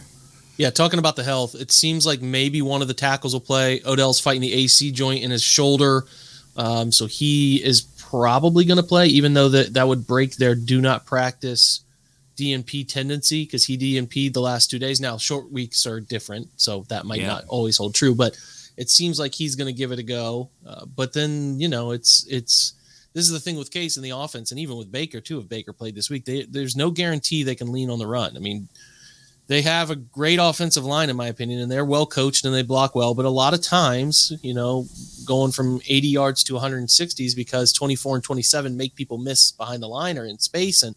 Yeah, 0.58 0.70
talking 0.72 1.00
about 1.00 1.16
the 1.16 1.24
health, 1.24 1.54
it 1.54 1.72
seems 1.72 2.06
like 2.06 2.22
maybe 2.22 2.62
one 2.62 2.82
of 2.82 2.88
the 2.88 2.94
tackles 2.94 3.34
will 3.34 3.42
play. 3.42 3.82
Odell's 3.86 4.20
fighting 4.20 4.42
the 4.42 4.54
AC 4.54 4.92
joint 4.92 5.24
in 5.24 5.30
his 5.30 5.44
shoulder, 5.44 6.06
um, 6.56 6.92
so 6.92 7.06
he 7.06 7.64
is 7.64 7.82
probably 7.82 8.66
going 8.66 8.78
to 8.78 8.84
play, 8.84 9.08
even 9.08 9.34
though 9.34 9.50
that 9.50 9.74
that 9.76 9.88
would 9.88 10.08
break 10.08 10.38
their 10.38 10.56
do 10.56 10.82
not 10.82 11.06
practice 11.06 11.82
DNP 12.38 12.88
tendency 12.88 13.44
because 13.46 13.65
he 13.65 13.77
DNP'd 13.77 14.34
the 14.34 14.41
last 14.41 14.70
two 14.70 14.79
days. 14.79 15.01
Now, 15.01 15.17
short 15.17 15.51
weeks 15.51 15.86
are 15.86 16.00
different, 16.00 16.48
so 16.58 16.86
that 16.89 17.06
might 17.06 17.22
yeah. 17.22 17.27
not 17.27 17.46
always 17.48 17.77
hold 17.77 17.96
true, 17.96 18.15
but 18.15 18.38
it 18.77 18.89
seems 18.89 19.20
like 19.20 19.34
he's 19.34 19.56
going 19.56 19.74
to 19.74 19.77
give 19.77 19.91
it 19.91 20.00
a 20.00 20.03
go. 20.03 20.50
Uh, 20.65 20.86
but 20.86 21.13
then, 21.13 21.60
you 21.60 21.67
know, 21.67 21.91
it's, 21.91 22.25
it's, 22.29 22.74
this 23.13 23.25
is 23.25 23.32
the 23.32 23.39
thing 23.39 23.58
with 23.58 23.72
Case 23.72 23.98
in 23.98 24.03
the 24.03 24.12
offense, 24.12 24.51
and 24.51 24.60
even 24.60 24.77
with 24.77 24.91
Baker, 24.91 25.20
too, 25.20 25.39
if 25.39 25.50
Baker 25.50 25.74
played 25.74 25.96
this 25.96 26.10
week, 26.10 26.25
they, 26.25 26.44
there's 26.44 26.75
no 26.75 26.91
guarantee 26.91 27.41
they 27.44 27.56
can 27.56 27.72
lean 27.72 27.89
on 27.89 28.00
the 28.00 28.08
run. 28.08 28.38
I 28.38 28.39
mean, 28.39 28.70
they 29.48 29.62
have 29.62 29.89
a 29.89 29.96
great 29.96 30.39
offensive 30.41 30.84
line, 30.84 31.10
in 31.10 31.15
my 31.15 31.27
opinion, 31.27 31.62
and 31.62 31.72
they're 31.72 31.86
well 31.86 32.06
coached 32.06 32.46
and 32.46 32.53
they 32.53 32.63
block 32.63 32.96
well. 32.96 33.13
But 33.13 33.25
a 33.25 33.29
lot 33.29 33.53
of 33.53 33.62
times, 33.62 34.34
you 34.41 34.53
know, 34.53 34.86
going 35.25 35.53
from 35.53 35.82
80 35.88 36.08
yards 36.08 36.44
to 36.46 36.53
160s 36.53 37.36
because 37.36 37.72
24 37.72 38.15
and 38.15 38.24
27 38.24 38.75
make 38.75 38.94
people 38.96 39.17
miss 39.17 39.51
behind 39.53 39.82
the 39.82 39.88
line 39.88 40.17
or 40.17 40.25
in 40.25 40.38
space. 40.38 40.84
And 40.84 40.96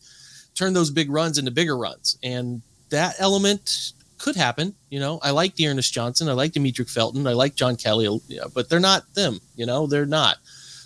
turn 0.61 0.75
those 0.75 0.91
big 0.91 1.11
runs 1.11 1.39
into 1.39 1.51
bigger 1.51 1.77
runs. 1.77 2.19
And 2.23 2.61
that 2.91 3.15
element 3.19 3.93
could 4.19 4.37
happen. 4.37 4.75
You 4.91 5.01
know, 5.01 5.19
I 5.23 5.31
like 5.31 5.57
D'Ernest 5.57 5.93
Johnson. 5.93 6.29
I 6.29 6.33
like 6.33 6.53
Demetric 6.53 6.91
Felton. 6.91 7.27
I 7.27 7.33
like 7.33 7.55
John 7.55 7.77
Kelly, 7.77 8.21
but 8.55 8.69
they're 8.69 8.79
not 8.79 9.15
them. 9.15 9.41
You 9.57 9.65
know, 9.67 9.87
they're 9.87 10.07
not. 10.07 10.37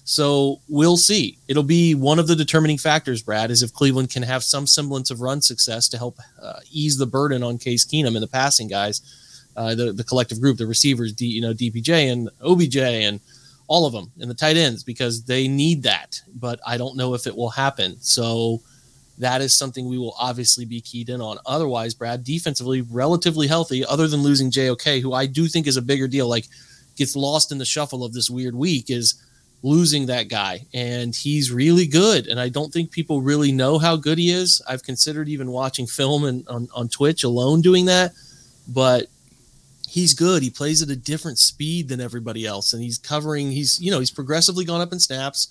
So 0.04 0.61
we'll 0.69 0.99
see. 0.99 1.38
It'll 1.49 1.62
be 1.62 1.95
one 1.95 2.19
of 2.19 2.26
the 2.28 2.37
determining 2.37 2.78
factors, 2.78 3.23
Brad, 3.23 3.50
is 3.50 3.62
if 3.62 3.73
Cleveland 3.73 4.11
can 4.11 4.23
have 4.23 4.45
some 4.45 4.66
semblance 4.66 5.11
of 5.11 5.21
run 5.21 5.40
success 5.40 5.88
to 5.88 5.99
help 5.99 6.19
uh, 6.40 6.61
ease 6.71 6.99
the 6.99 7.07
burden 7.07 7.43
on 7.43 7.59
Case 7.59 7.85
Keenum 7.85 8.14
and 8.14 8.23
the 8.23 8.28
passing 8.28 8.69
guys, 8.69 9.00
uh, 9.57 9.75
the 9.75 9.93
the 9.93 10.04
collective 10.04 10.40
group, 10.40 10.59
the 10.59 10.66
receivers, 10.66 11.12
D, 11.12 11.26
you 11.26 11.40
know, 11.40 11.54
DPJ 11.54 12.12
and 12.12 12.28
OBJ 12.43 12.76
and 12.76 13.21
all 13.66 13.87
of 13.87 13.95
them, 13.95 14.12
and 14.21 14.31
the 14.31 14.35
tight 14.35 14.59
ends 14.59 14.85
because 14.85 15.25
they 15.25 15.49
need 15.49 15.83
that. 15.85 16.21
But 16.35 16.61
I 16.66 16.76
don't 16.76 16.99
know 16.99 17.14
if 17.14 17.26
it 17.26 17.35
will 17.35 17.50
happen. 17.50 17.97
So 18.00 18.61
that 19.18 19.40
is 19.40 19.54
something 19.54 19.88
we 19.88 19.99
will 19.99 20.14
obviously 20.18 20.64
be 20.64 20.80
keyed 20.80 21.09
in 21.09 21.21
on. 21.21 21.38
Otherwise, 21.47 21.94
Brad, 21.94 22.25
defensively, 22.25 22.80
relatively 22.83 23.47
healthy, 23.47 23.85
other 23.85 24.09
than 24.09 24.23
losing 24.23 24.50
JOK, 24.50 25.00
who 25.00 25.12
I 25.12 25.26
do 25.26 25.47
think 25.47 25.66
is 25.66 25.76
a 25.76 25.83
bigger 25.83 26.09
deal, 26.09 26.28
like 26.28 26.47
gets 26.97 27.14
lost 27.14 27.52
in 27.52 27.59
the 27.59 27.64
shuffle 27.64 28.04
of 28.04 28.12
this 28.12 28.28
weird 28.28 28.54
week, 28.54 28.90
is 28.90 29.14
losing 29.62 30.06
that 30.06 30.28
guy. 30.28 30.66
And 30.75 31.14
he's 31.14 31.52
really 31.52 31.87
good. 31.87 32.26
And 32.26 32.40
I 32.40 32.49
don't 32.49 32.73
think 32.73 32.90
people 32.90 33.23
really 33.23 33.52
know 33.52 33.78
how 33.78 33.97
good 33.97 34.18
he 34.18 34.30
is. 34.30 34.61
I've 34.68 34.83
considered 34.83 35.28
even 35.28 35.50
watching 35.50 35.87
film 35.87 36.25
and 36.25 36.47
on, 36.49 36.68
on 36.75 36.88
Twitch 36.88 37.25
alone 37.25 37.62
doing 37.62 37.87
that. 37.87 38.12
But 38.68 39.06
he's 39.88 40.12
good. 40.12 40.42
He 40.42 40.50
plays 40.50 40.83
at 40.83 40.88
a 40.88 40.97
different 40.97 41.38
speed 41.38 41.88
than 41.88 42.00
everybody 42.00 42.44
else. 42.47 42.73
And 42.73 42.83
he's 42.83 42.99
covering, 42.99 43.52
he's, 43.52 43.80
you 43.80 43.90
know, 43.90 44.00
he's 44.00 44.11
progressively 44.11 44.64
gone 44.64 44.80
up 44.80 44.92
in 44.92 44.99
snaps 44.99 45.49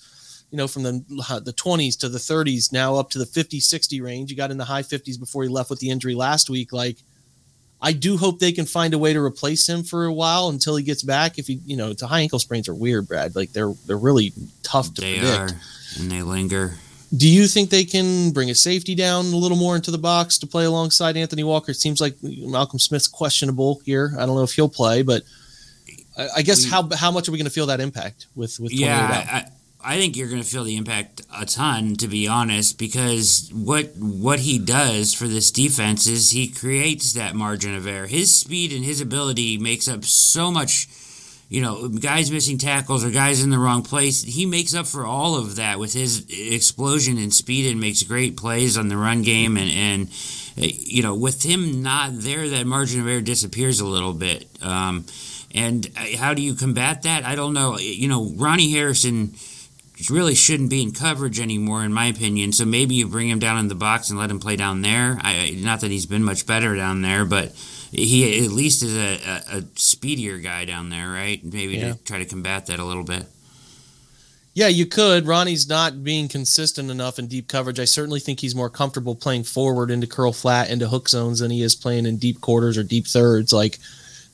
you 0.54 0.58
know, 0.58 0.68
from 0.68 0.84
the 0.84 1.04
uh, 1.28 1.40
the 1.40 1.52
20s 1.52 1.98
to 1.98 2.08
the 2.08 2.18
30s, 2.18 2.72
now 2.72 2.94
up 2.94 3.10
to 3.10 3.18
the 3.18 3.26
50, 3.26 3.58
60 3.58 4.00
range. 4.00 4.30
You 4.30 4.36
got 4.36 4.52
in 4.52 4.56
the 4.56 4.64
high 4.64 4.84
50s 4.84 5.18
before 5.18 5.42
he 5.42 5.48
left 5.48 5.68
with 5.68 5.80
the 5.80 5.90
injury 5.90 6.14
last 6.14 6.48
week. 6.48 6.72
Like, 6.72 6.98
I 7.82 7.92
do 7.92 8.16
hope 8.16 8.38
they 8.38 8.52
can 8.52 8.64
find 8.64 8.94
a 8.94 8.98
way 8.98 9.12
to 9.12 9.18
replace 9.20 9.68
him 9.68 9.82
for 9.82 10.04
a 10.04 10.12
while 10.12 10.48
until 10.50 10.76
he 10.76 10.84
gets 10.84 11.02
back. 11.02 11.40
If 11.40 11.48
he, 11.48 11.54
you 11.66 11.76
know, 11.76 11.92
the 11.92 12.06
high 12.06 12.20
ankle 12.20 12.38
sprains 12.38 12.68
are 12.68 12.74
weird, 12.74 13.08
Brad. 13.08 13.34
Like 13.34 13.52
they're 13.52 13.72
they're 13.86 13.98
really 13.98 14.32
tough 14.62 14.94
to 14.94 15.00
they 15.00 15.18
predict. 15.18 15.38
are, 15.52 15.56
and 15.98 16.08
they 16.12 16.22
linger. 16.22 16.74
Do 17.16 17.28
you 17.28 17.48
think 17.48 17.70
they 17.70 17.84
can 17.84 18.30
bring 18.30 18.48
a 18.50 18.54
safety 18.54 18.94
down 18.94 19.24
a 19.26 19.36
little 19.36 19.56
more 19.58 19.74
into 19.74 19.90
the 19.90 19.98
box 19.98 20.38
to 20.38 20.46
play 20.46 20.66
alongside 20.66 21.16
Anthony 21.16 21.42
Walker? 21.42 21.72
It 21.72 21.78
seems 21.78 22.00
like 22.00 22.14
Malcolm 22.22 22.78
Smith's 22.78 23.08
questionable 23.08 23.80
here. 23.84 24.12
I 24.16 24.24
don't 24.24 24.36
know 24.36 24.44
if 24.44 24.52
he'll 24.52 24.68
play, 24.68 25.02
but 25.02 25.24
I, 26.16 26.28
I 26.36 26.42
guess 26.42 26.62
We- 26.64 26.70
how 26.70 26.88
how 26.94 27.10
much 27.10 27.28
are 27.28 27.32
we 27.32 27.38
going 27.38 27.46
to 27.46 27.52
feel 27.52 27.66
that 27.66 27.80
impact 27.80 28.26
with 28.36 28.60
with 28.60 28.72
Yeah, 28.72 29.48
I, 29.84 29.98
think 29.98 30.16
you're 30.16 30.28
going 30.28 30.42
to 30.42 30.48
feel 30.48 30.64
the 30.64 30.76
impact 30.76 31.22
a 31.36 31.44
ton, 31.44 31.96
to 31.96 32.08
be 32.08 32.26
honest, 32.28 32.78
because 32.78 33.50
what 33.52 33.94
what 33.96 34.40
he 34.40 34.58
does 34.58 35.14
for 35.14 35.26
this 35.26 35.50
defense 35.50 36.06
is 36.06 36.30
he 36.30 36.48
creates 36.48 37.12
that 37.12 37.34
margin 37.34 37.74
of 37.74 37.86
error. 37.86 38.06
His 38.06 38.38
speed 38.38 38.72
and 38.72 38.84
his 38.84 39.00
ability 39.00 39.58
makes 39.58 39.88
up 39.88 40.04
so 40.04 40.50
much. 40.50 40.88
You 41.50 41.60
know, 41.60 41.88
guys 41.88 42.32
missing 42.32 42.58
tackles 42.58 43.04
or 43.04 43.10
guys 43.10 43.44
in 43.44 43.50
the 43.50 43.58
wrong 43.58 43.82
place. 43.82 44.22
He 44.22 44.46
makes 44.46 44.74
up 44.74 44.86
for 44.86 45.06
all 45.06 45.36
of 45.36 45.56
that 45.56 45.78
with 45.78 45.92
his 45.92 46.26
explosion 46.30 47.18
and 47.18 47.32
speed 47.32 47.70
and 47.70 47.78
makes 47.78 48.02
great 48.02 48.36
plays 48.36 48.76
on 48.78 48.88
the 48.88 48.96
run 48.96 49.22
game. 49.22 49.56
And, 49.56 49.70
and 49.70 50.08
you 50.56 51.02
know, 51.02 51.14
with 51.14 51.42
him 51.42 51.82
not 51.82 52.12
there, 52.14 52.48
that 52.48 52.66
margin 52.66 53.00
of 53.02 53.06
error 53.06 53.20
disappears 53.20 53.78
a 53.78 53.86
little 53.86 54.14
bit. 54.14 54.48
Um, 54.62 55.04
and 55.54 55.86
uh, 55.96 56.16
how 56.18 56.34
do 56.34 56.42
you 56.42 56.54
combat 56.54 57.02
that? 57.02 57.24
I 57.24 57.36
don't 57.36 57.54
know. 57.54 57.78
You 57.78 58.08
know, 58.08 58.32
Ronnie 58.36 58.72
Harrison 58.72 59.34
really 60.10 60.34
shouldn't 60.34 60.70
be 60.70 60.82
in 60.82 60.92
coverage 60.92 61.38
anymore, 61.40 61.84
in 61.84 61.92
my 61.92 62.06
opinion. 62.06 62.52
So 62.52 62.64
maybe 62.64 62.94
you 62.96 63.06
bring 63.08 63.28
him 63.28 63.38
down 63.38 63.58
in 63.58 63.68
the 63.68 63.74
box 63.74 64.10
and 64.10 64.18
let 64.18 64.30
him 64.30 64.40
play 64.40 64.56
down 64.56 64.82
there. 64.82 65.18
I, 65.20 65.56
not 65.62 65.80
that 65.80 65.90
he's 65.90 66.06
been 66.06 66.24
much 66.24 66.46
better 66.46 66.74
down 66.74 67.02
there, 67.02 67.24
but 67.24 67.52
he 67.92 68.44
at 68.44 68.50
least 68.50 68.82
is 68.82 68.96
a, 68.96 69.20
a, 69.54 69.58
a 69.58 69.64
speedier 69.76 70.38
guy 70.38 70.64
down 70.64 70.88
there, 70.90 71.08
right? 71.10 71.42
Maybe 71.44 71.76
Yeah. 71.76 71.92
to 71.92 71.98
try 72.04 72.18
to 72.18 72.24
combat 72.24 72.66
that 72.66 72.80
a 72.80 72.84
little 72.84 73.04
bit. 73.04 73.26
Yeah, 74.56 74.68
you 74.68 74.86
could. 74.86 75.26
Ronnie's 75.26 75.68
not 75.68 76.04
being 76.04 76.28
consistent 76.28 76.88
enough 76.90 77.18
in 77.18 77.26
deep 77.26 77.48
coverage. 77.48 77.80
I 77.80 77.84
certainly 77.86 78.20
think 78.20 78.38
he's 78.38 78.54
more 78.54 78.70
comfortable 78.70 79.16
playing 79.16 79.44
forward 79.44 79.90
into 79.90 80.06
curl 80.06 80.32
flat 80.32 80.70
into 80.70 80.88
hook 80.88 81.08
zones 81.08 81.40
than 81.40 81.50
he 81.50 81.62
is 81.62 81.74
playing 81.74 82.06
in 82.06 82.18
deep 82.18 82.40
quarters 82.40 82.78
or 82.78 82.84
deep 82.84 83.06
thirds. 83.08 83.52
Like, 83.52 83.78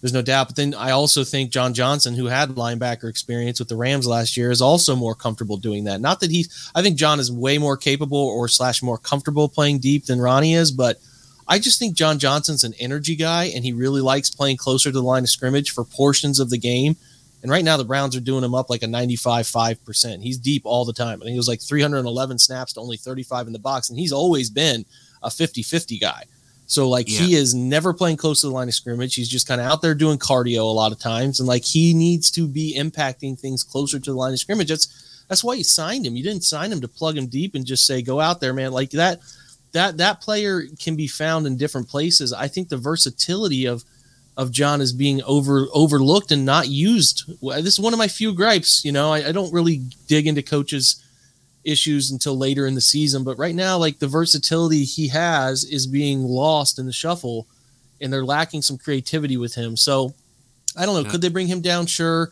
there's 0.00 0.12
no 0.12 0.22
doubt. 0.22 0.48
But 0.48 0.56
then 0.56 0.74
I 0.74 0.90
also 0.90 1.24
think 1.24 1.50
John 1.50 1.74
Johnson, 1.74 2.14
who 2.14 2.26
had 2.26 2.50
linebacker 2.50 3.08
experience 3.08 3.58
with 3.58 3.68
the 3.68 3.76
Rams 3.76 4.06
last 4.06 4.36
year, 4.36 4.50
is 4.50 4.62
also 4.62 4.96
more 4.96 5.14
comfortable 5.14 5.56
doing 5.56 5.84
that. 5.84 6.00
Not 6.00 6.20
that 6.20 6.30
he, 6.30 6.46
I 6.74 6.82
think 6.82 6.96
John 6.96 7.20
is 7.20 7.30
way 7.30 7.58
more 7.58 7.76
capable 7.76 8.18
or 8.18 8.48
slash 8.48 8.82
more 8.82 8.98
comfortable 8.98 9.48
playing 9.48 9.80
deep 9.80 10.06
than 10.06 10.20
Ronnie 10.20 10.54
is, 10.54 10.70
but 10.70 10.98
I 11.46 11.58
just 11.58 11.78
think 11.78 11.96
John 11.96 12.18
Johnson's 12.18 12.64
an 12.64 12.74
energy 12.78 13.16
guy 13.16 13.44
and 13.44 13.64
he 13.64 13.72
really 13.72 14.00
likes 14.00 14.30
playing 14.30 14.56
closer 14.56 14.90
to 14.90 14.96
the 14.96 15.02
line 15.02 15.24
of 15.24 15.30
scrimmage 15.30 15.72
for 15.72 15.84
portions 15.84 16.38
of 16.38 16.48
the 16.48 16.58
game. 16.58 16.96
And 17.42 17.50
right 17.50 17.64
now, 17.64 17.76
the 17.76 17.84
Browns 17.84 18.14
are 18.14 18.20
doing 18.20 18.44
him 18.44 18.54
up 18.54 18.68
like 18.68 18.82
a 18.82 18.86
95 18.86 19.46
5%. 19.46 20.22
He's 20.22 20.38
deep 20.38 20.62
all 20.64 20.84
the 20.84 20.92
time. 20.92 21.20
I 21.20 21.24
think 21.24 21.34
it 21.34 21.38
was 21.38 21.48
like 21.48 21.60
311 21.60 22.38
snaps 22.38 22.74
to 22.74 22.80
only 22.80 22.98
35 22.98 23.46
in 23.46 23.52
the 23.52 23.58
box. 23.58 23.88
And 23.88 23.98
he's 23.98 24.12
always 24.12 24.50
been 24.50 24.84
a 25.22 25.30
50 25.30 25.62
50 25.62 25.98
guy. 25.98 26.24
So, 26.70 26.88
like, 26.88 27.08
he 27.08 27.34
is 27.34 27.52
never 27.52 27.92
playing 27.92 28.16
close 28.16 28.42
to 28.42 28.46
the 28.46 28.52
line 28.52 28.68
of 28.68 28.74
scrimmage. 28.74 29.16
He's 29.16 29.28
just 29.28 29.48
kind 29.48 29.60
of 29.60 29.66
out 29.66 29.82
there 29.82 29.92
doing 29.92 30.18
cardio 30.18 30.60
a 30.60 30.62
lot 30.62 30.92
of 30.92 31.00
times. 31.00 31.40
And, 31.40 31.48
like, 31.48 31.64
he 31.64 31.94
needs 31.94 32.30
to 32.30 32.46
be 32.46 32.76
impacting 32.78 33.36
things 33.36 33.64
closer 33.64 33.98
to 33.98 34.10
the 34.12 34.16
line 34.16 34.32
of 34.32 34.38
scrimmage. 34.38 34.68
That's, 34.68 35.24
that's 35.28 35.42
why 35.42 35.54
you 35.54 35.64
signed 35.64 36.06
him. 36.06 36.14
You 36.14 36.22
didn't 36.22 36.44
sign 36.44 36.70
him 36.70 36.80
to 36.80 36.86
plug 36.86 37.16
him 37.16 37.26
deep 37.26 37.56
and 37.56 37.66
just 37.66 37.86
say, 37.86 38.02
go 38.02 38.20
out 38.20 38.40
there, 38.40 38.54
man. 38.54 38.70
Like, 38.70 38.90
that, 38.90 39.18
that, 39.72 39.96
that 39.96 40.20
player 40.20 40.62
can 40.78 40.94
be 40.94 41.08
found 41.08 41.44
in 41.44 41.56
different 41.56 41.88
places. 41.88 42.32
I 42.32 42.46
think 42.46 42.68
the 42.68 42.76
versatility 42.76 43.66
of, 43.66 43.82
of 44.36 44.52
John 44.52 44.80
is 44.80 44.92
being 44.92 45.22
over 45.24 45.66
overlooked 45.72 46.30
and 46.30 46.46
not 46.46 46.68
used. 46.68 47.24
This 47.42 47.74
is 47.74 47.80
one 47.80 47.92
of 47.92 47.98
my 47.98 48.06
few 48.06 48.32
gripes. 48.32 48.84
You 48.84 48.92
know, 48.92 49.12
I, 49.12 49.30
I 49.30 49.32
don't 49.32 49.52
really 49.52 49.82
dig 50.06 50.28
into 50.28 50.40
coaches' 50.40 51.04
issues 51.64 52.10
until 52.10 52.36
later 52.36 52.66
in 52.66 52.74
the 52.74 52.80
season, 52.80 53.24
but 53.24 53.38
right 53.38 53.54
now, 53.54 53.76
like 53.76 53.98
the 53.98 54.06
versatility 54.06 54.84
he 54.84 55.08
has 55.08 55.64
is 55.64 55.86
being 55.86 56.22
lost 56.22 56.78
in 56.78 56.86
the 56.86 56.92
shuffle, 56.92 57.46
and 58.00 58.12
they're 58.12 58.24
lacking 58.24 58.62
some 58.62 58.78
creativity 58.78 59.36
with 59.36 59.54
him. 59.54 59.76
So, 59.76 60.14
I 60.76 60.86
don't 60.86 60.94
know. 60.94 61.02
Yeah. 61.02 61.10
Could 61.10 61.20
they 61.20 61.28
bring 61.28 61.48
him 61.48 61.60
down? 61.60 61.86
Sure. 61.86 62.30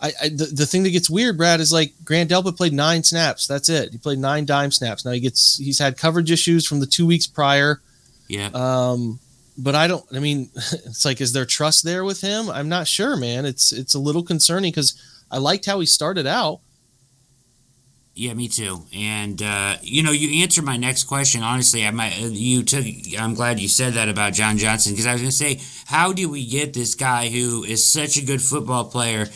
I, 0.00 0.12
I 0.22 0.28
the, 0.28 0.46
the 0.46 0.66
thing 0.66 0.82
that 0.84 0.90
gets 0.90 1.10
weird, 1.10 1.36
Brad, 1.36 1.60
is 1.60 1.72
like 1.72 1.92
Grant 2.04 2.30
Delpit 2.30 2.56
played 2.56 2.72
nine 2.72 3.02
snaps. 3.02 3.46
That's 3.46 3.68
it. 3.68 3.92
He 3.92 3.98
played 3.98 4.18
nine 4.18 4.46
dime 4.46 4.70
snaps. 4.70 5.04
Now 5.04 5.12
he 5.12 5.20
gets 5.20 5.56
he's 5.58 5.78
had 5.78 5.98
coverage 5.98 6.30
issues 6.30 6.66
from 6.66 6.80
the 6.80 6.86
two 6.86 7.06
weeks 7.06 7.26
prior. 7.26 7.80
Yeah. 8.28 8.50
Um, 8.54 9.18
but 9.58 9.74
I 9.74 9.86
don't. 9.88 10.04
I 10.14 10.20
mean, 10.20 10.50
it's 10.54 11.04
like, 11.04 11.20
is 11.20 11.32
there 11.32 11.44
trust 11.44 11.84
there 11.84 12.04
with 12.04 12.20
him? 12.20 12.48
I'm 12.48 12.68
not 12.68 12.86
sure, 12.86 13.16
man. 13.16 13.44
It's 13.44 13.72
it's 13.72 13.94
a 13.94 13.98
little 13.98 14.22
concerning 14.22 14.70
because 14.70 15.00
I 15.30 15.38
liked 15.38 15.66
how 15.66 15.80
he 15.80 15.86
started 15.86 16.26
out. 16.26 16.60
Yeah, 18.14 18.34
me 18.34 18.48
too. 18.48 18.82
And 18.94 19.40
uh, 19.40 19.76
you 19.82 20.02
know, 20.02 20.10
you 20.10 20.42
answered 20.42 20.64
my 20.64 20.76
next 20.76 21.04
question. 21.04 21.42
Honestly, 21.42 21.86
I 21.86 21.90
might 21.90 22.16
you 22.18 22.62
took. 22.62 22.84
I'm 23.18 23.34
glad 23.34 23.60
you 23.60 23.68
said 23.68 23.94
that 23.94 24.08
about 24.08 24.32
John 24.32 24.58
Johnson 24.58 24.92
because 24.92 25.06
I 25.06 25.12
was 25.12 25.22
going 25.22 25.30
to 25.30 25.36
say, 25.36 25.60
how 25.86 26.12
do 26.12 26.28
we 26.28 26.46
get 26.46 26.74
this 26.74 26.94
guy 26.94 27.28
who 27.28 27.64
is 27.64 27.86
such 27.90 28.16
a 28.16 28.24
good 28.24 28.42
football 28.42 28.84
player 28.84 29.26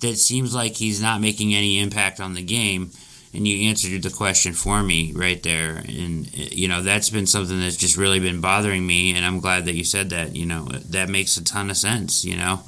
that 0.00 0.16
seems 0.16 0.54
like 0.54 0.76
he's 0.76 1.02
not 1.02 1.20
making 1.20 1.54
any 1.54 1.80
impact 1.80 2.20
on 2.20 2.34
the 2.34 2.42
game? 2.42 2.90
And 3.34 3.46
you 3.46 3.68
answered 3.68 4.02
the 4.02 4.10
question 4.10 4.54
for 4.54 4.82
me 4.82 5.12
right 5.14 5.42
there. 5.42 5.76
And 5.86 6.26
uh, 6.28 6.48
you 6.52 6.68
know, 6.68 6.82
that's 6.82 7.10
been 7.10 7.26
something 7.26 7.60
that's 7.60 7.76
just 7.76 7.96
really 7.96 8.20
been 8.20 8.40
bothering 8.40 8.86
me. 8.86 9.14
And 9.14 9.26
I'm 9.26 9.40
glad 9.40 9.64
that 9.66 9.74
you 9.74 9.84
said 9.84 10.10
that. 10.10 10.36
You 10.36 10.46
know, 10.46 10.64
that 10.90 11.08
makes 11.08 11.36
a 11.36 11.44
ton 11.44 11.68
of 11.68 11.76
sense. 11.76 12.24
You 12.24 12.36
know, 12.36 12.60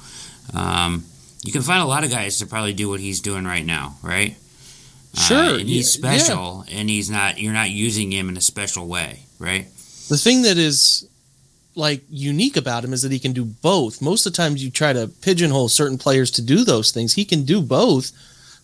um, 0.53 1.05
you 1.43 1.53
can 1.53 1.61
find 1.61 1.81
a 1.81 1.87
lot 1.87 2.03
of 2.03 2.11
guys 2.11 2.37
to 2.39 2.45
probably 2.45 2.73
do 2.73 2.89
what 2.89 2.99
he's 2.99 3.21
doing 3.21 3.45
right 3.45 3.65
now, 3.65 3.95
right? 4.03 4.35
Sure, 5.15 5.37
Uh, 5.37 5.57
and 5.59 5.69
he's 5.69 5.97
yeah, 5.97 6.11
yeah. 6.11 6.17
special, 6.17 6.65
and 6.71 6.89
he's 6.89 7.09
not. 7.09 7.39
You're 7.39 7.53
not 7.53 7.69
using 7.69 8.11
him 8.11 8.29
in 8.29 8.37
a 8.37 8.41
special 8.41 8.87
way, 8.87 9.25
right? 9.39 9.67
The 10.09 10.17
thing 10.17 10.41
that 10.43 10.57
is 10.57 11.05
like 11.75 12.01
unique 12.09 12.57
about 12.57 12.83
him 12.83 12.93
is 12.93 13.01
that 13.03 13.11
he 13.11 13.19
can 13.19 13.33
do 13.33 13.45
both. 13.45 14.01
Most 14.01 14.25
of 14.25 14.33
the 14.33 14.37
times 14.37 14.63
you 14.63 14.69
try 14.71 14.93
to 14.93 15.07
pigeonhole 15.21 15.69
certain 15.69 15.97
players 15.97 16.29
to 16.31 16.41
do 16.41 16.63
those 16.63 16.91
things. 16.91 17.13
He 17.13 17.25
can 17.25 17.43
do 17.45 17.61
both. 17.61 18.11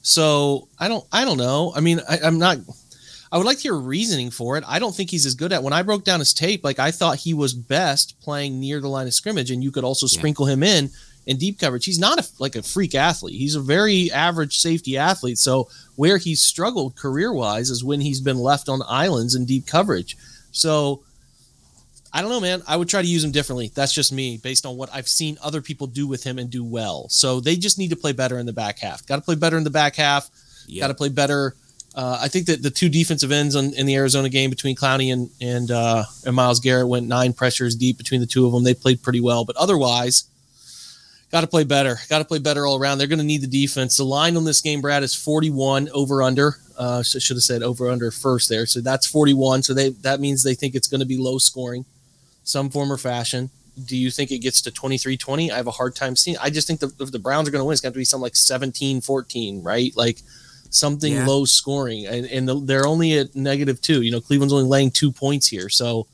So 0.01 0.67
I 0.79 0.87
don't 0.87 1.05
I 1.11 1.25
don't 1.25 1.37
know. 1.37 1.73
I 1.75 1.81
mean, 1.81 2.01
I, 2.09 2.19
I'm 2.23 2.37
not 2.39 2.57
I 3.31 3.37
would 3.37 3.45
like 3.45 3.57
to 3.57 3.63
hear 3.63 3.75
reasoning 3.75 4.31
for 4.31 4.57
it. 4.57 4.63
I 4.67 4.79
don't 4.79 4.95
think 4.95 5.11
he's 5.11 5.25
as 5.25 5.35
good 5.35 5.53
at 5.53 5.61
when 5.61 5.73
I 5.73 5.81
broke 5.83 6.03
down 6.03 6.19
his 6.19 6.33
tape, 6.33 6.63
like 6.63 6.79
I 6.79 6.89
thought 6.91 7.17
he 7.17 7.33
was 7.33 7.53
best 7.53 8.19
playing 8.21 8.59
near 8.59 8.79
the 8.79 8.87
line 8.89 9.05
of 9.07 9.13
scrimmage, 9.13 9.51
and 9.51 9.63
you 9.63 9.71
could 9.71 9.83
also 9.83 10.07
Yeah. 10.07 10.17
sprinkle 10.17 10.45
him 10.47 10.63
in 10.63 10.89
in 11.25 11.37
deep 11.37 11.59
coverage. 11.59 11.85
He's 11.85 11.99
not 11.99 12.19
a, 12.19 12.27
like 12.39 12.55
a 12.55 12.63
freak 12.63 12.95
athlete. 12.95 13.35
He's 13.35 13.55
a 13.55 13.61
very 13.61 14.11
average 14.11 14.57
safety 14.57 14.97
athlete. 14.97 15.37
So 15.37 15.69
where 15.95 16.17
he's 16.17 16.41
struggled 16.41 16.95
career 16.95 17.33
wise 17.33 17.69
is 17.69 17.83
when 17.83 18.01
he's 18.01 18.21
been 18.21 18.37
left 18.37 18.69
on 18.69 18.81
islands 18.87 19.35
in 19.35 19.45
deep 19.45 19.67
coverage. 19.67 20.17
So 20.51 21.03
I 22.11 22.21
don't 22.21 22.31
know, 22.31 22.39
man. 22.39 22.63
I 22.67 22.75
would 22.75 22.89
try 22.89 23.01
to 23.01 23.07
use 23.07 23.23
him 23.23 23.31
differently. 23.31 23.71
That's 23.73 23.93
just 23.93 24.11
me, 24.11 24.37
based 24.37 24.65
on 24.65 24.77
what 24.77 24.89
I've 24.93 25.07
seen 25.07 25.37
other 25.43 25.61
people 25.61 25.87
do 25.87 26.07
with 26.07 26.23
him 26.23 26.39
and 26.39 26.49
do 26.49 26.63
well. 26.63 27.07
So 27.09 27.39
they 27.39 27.55
just 27.55 27.77
need 27.77 27.89
to 27.91 27.95
play 27.95 28.13
better 28.13 28.39
in 28.39 28.45
the 28.45 28.53
back 28.53 28.79
half. 28.79 29.05
Got 29.05 29.17
to 29.17 29.21
play 29.21 29.35
better 29.35 29.57
in 29.57 29.63
the 29.63 29.69
back 29.69 29.95
half. 29.95 30.29
Yeah. 30.67 30.81
Got 30.81 30.87
to 30.87 30.93
play 30.95 31.09
better. 31.09 31.55
Uh, 31.93 32.17
I 32.21 32.27
think 32.27 32.47
that 32.47 32.63
the 32.63 32.69
two 32.69 32.89
defensive 32.89 33.31
ends 33.31 33.55
on, 33.55 33.73
in 33.73 33.85
the 33.85 33.95
Arizona 33.95 34.29
game 34.29 34.49
between 34.49 34.75
Clowney 34.75 35.11
and 35.11 35.29
and, 35.41 35.69
uh, 35.71 36.03
and 36.25 36.35
Myles 36.35 36.59
Garrett 36.59 36.87
went 36.87 37.07
nine 37.07 37.33
pressures 37.33 37.75
deep 37.75 37.97
between 37.97 38.21
the 38.21 38.27
two 38.27 38.45
of 38.45 38.53
them. 38.53 38.63
They 38.63 38.73
played 38.73 39.01
pretty 39.01 39.21
well, 39.21 39.43
but 39.45 39.55
otherwise, 39.57 40.25
got 41.31 41.41
to 41.41 41.47
play 41.47 41.63
better. 41.63 41.97
Got 42.09 42.19
to 42.19 42.25
play 42.25 42.39
better 42.39 42.65
all 42.65 42.77
around. 42.79 42.97
They're 42.97 43.07
going 43.07 43.19
to 43.19 43.25
need 43.25 43.41
the 43.41 43.47
defense. 43.47 43.97
The 43.97 44.03
line 44.03 44.35
on 44.37 44.45
this 44.45 44.61
game, 44.61 44.81
Brad, 44.81 45.03
is 45.03 45.13
forty-one 45.15 45.89
over 45.93 46.21
under. 46.23 46.55
Uh, 46.77 47.03
sh- 47.03 47.21
should 47.21 47.35
have 47.35 47.43
said 47.43 47.61
over 47.63 47.89
under 47.89 48.09
first 48.11 48.49
there. 48.49 48.65
So 48.65 48.81
that's 48.81 49.05
forty-one. 49.07 49.63
So 49.63 49.73
they 49.73 49.89
that 49.89 50.19
means 50.19 50.43
they 50.43 50.55
think 50.55 50.75
it's 50.75 50.87
going 50.87 51.01
to 51.01 51.05
be 51.05 51.17
low 51.17 51.37
scoring, 51.37 51.85
some 52.43 52.69
form 52.69 52.91
or 52.91 52.97
fashion. 52.97 53.49
Do 53.85 53.95
you 53.95 54.11
think 54.11 54.29
it 54.31 54.39
gets 54.39 54.61
to 54.63 54.71
23-20? 54.71 55.51
I 55.51 55.55
have 55.55 55.67
a 55.67 55.71
hard 55.71 55.95
time 55.95 56.17
seeing. 56.17 56.35
I 56.41 56.49
just 56.49 56.67
think 56.67 56.81
the, 56.81 56.91
if 56.99 57.11
the 57.13 57.19
Browns 57.19 57.47
are 57.47 57.51
going 57.51 57.61
to 57.61 57.65
win, 57.65 57.71
it's 57.71 57.79
going 57.79 57.93
to 57.93 57.97
be 57.97 58.03
something 58.03 58.23
like 58.23 58.33
17-14, 58.33 59.63
right? 59.63 59.95
Like 59.95 60.19
something 60.69 61.13
Yeah. 61.13 61.25
low 61.25 61.45
scoring, 61.45 62.05
and, 62.05 62.25
and 62.25 62.45
the, 62.47 62.59
they're 62.59 62.85
only 62.85 63.17
at 63.19 63.35
negative 63.35 63.79
two. 63.81 64.01
You 64.01 64.11
know, 64.11 64.19
Cleveland's 64.19 64.51
only 64.53 64.65
laying 64.67 64.91
two 64.91 65.13
points 65.13 65.47
here, 65.47 65.69
so 65.69 66.07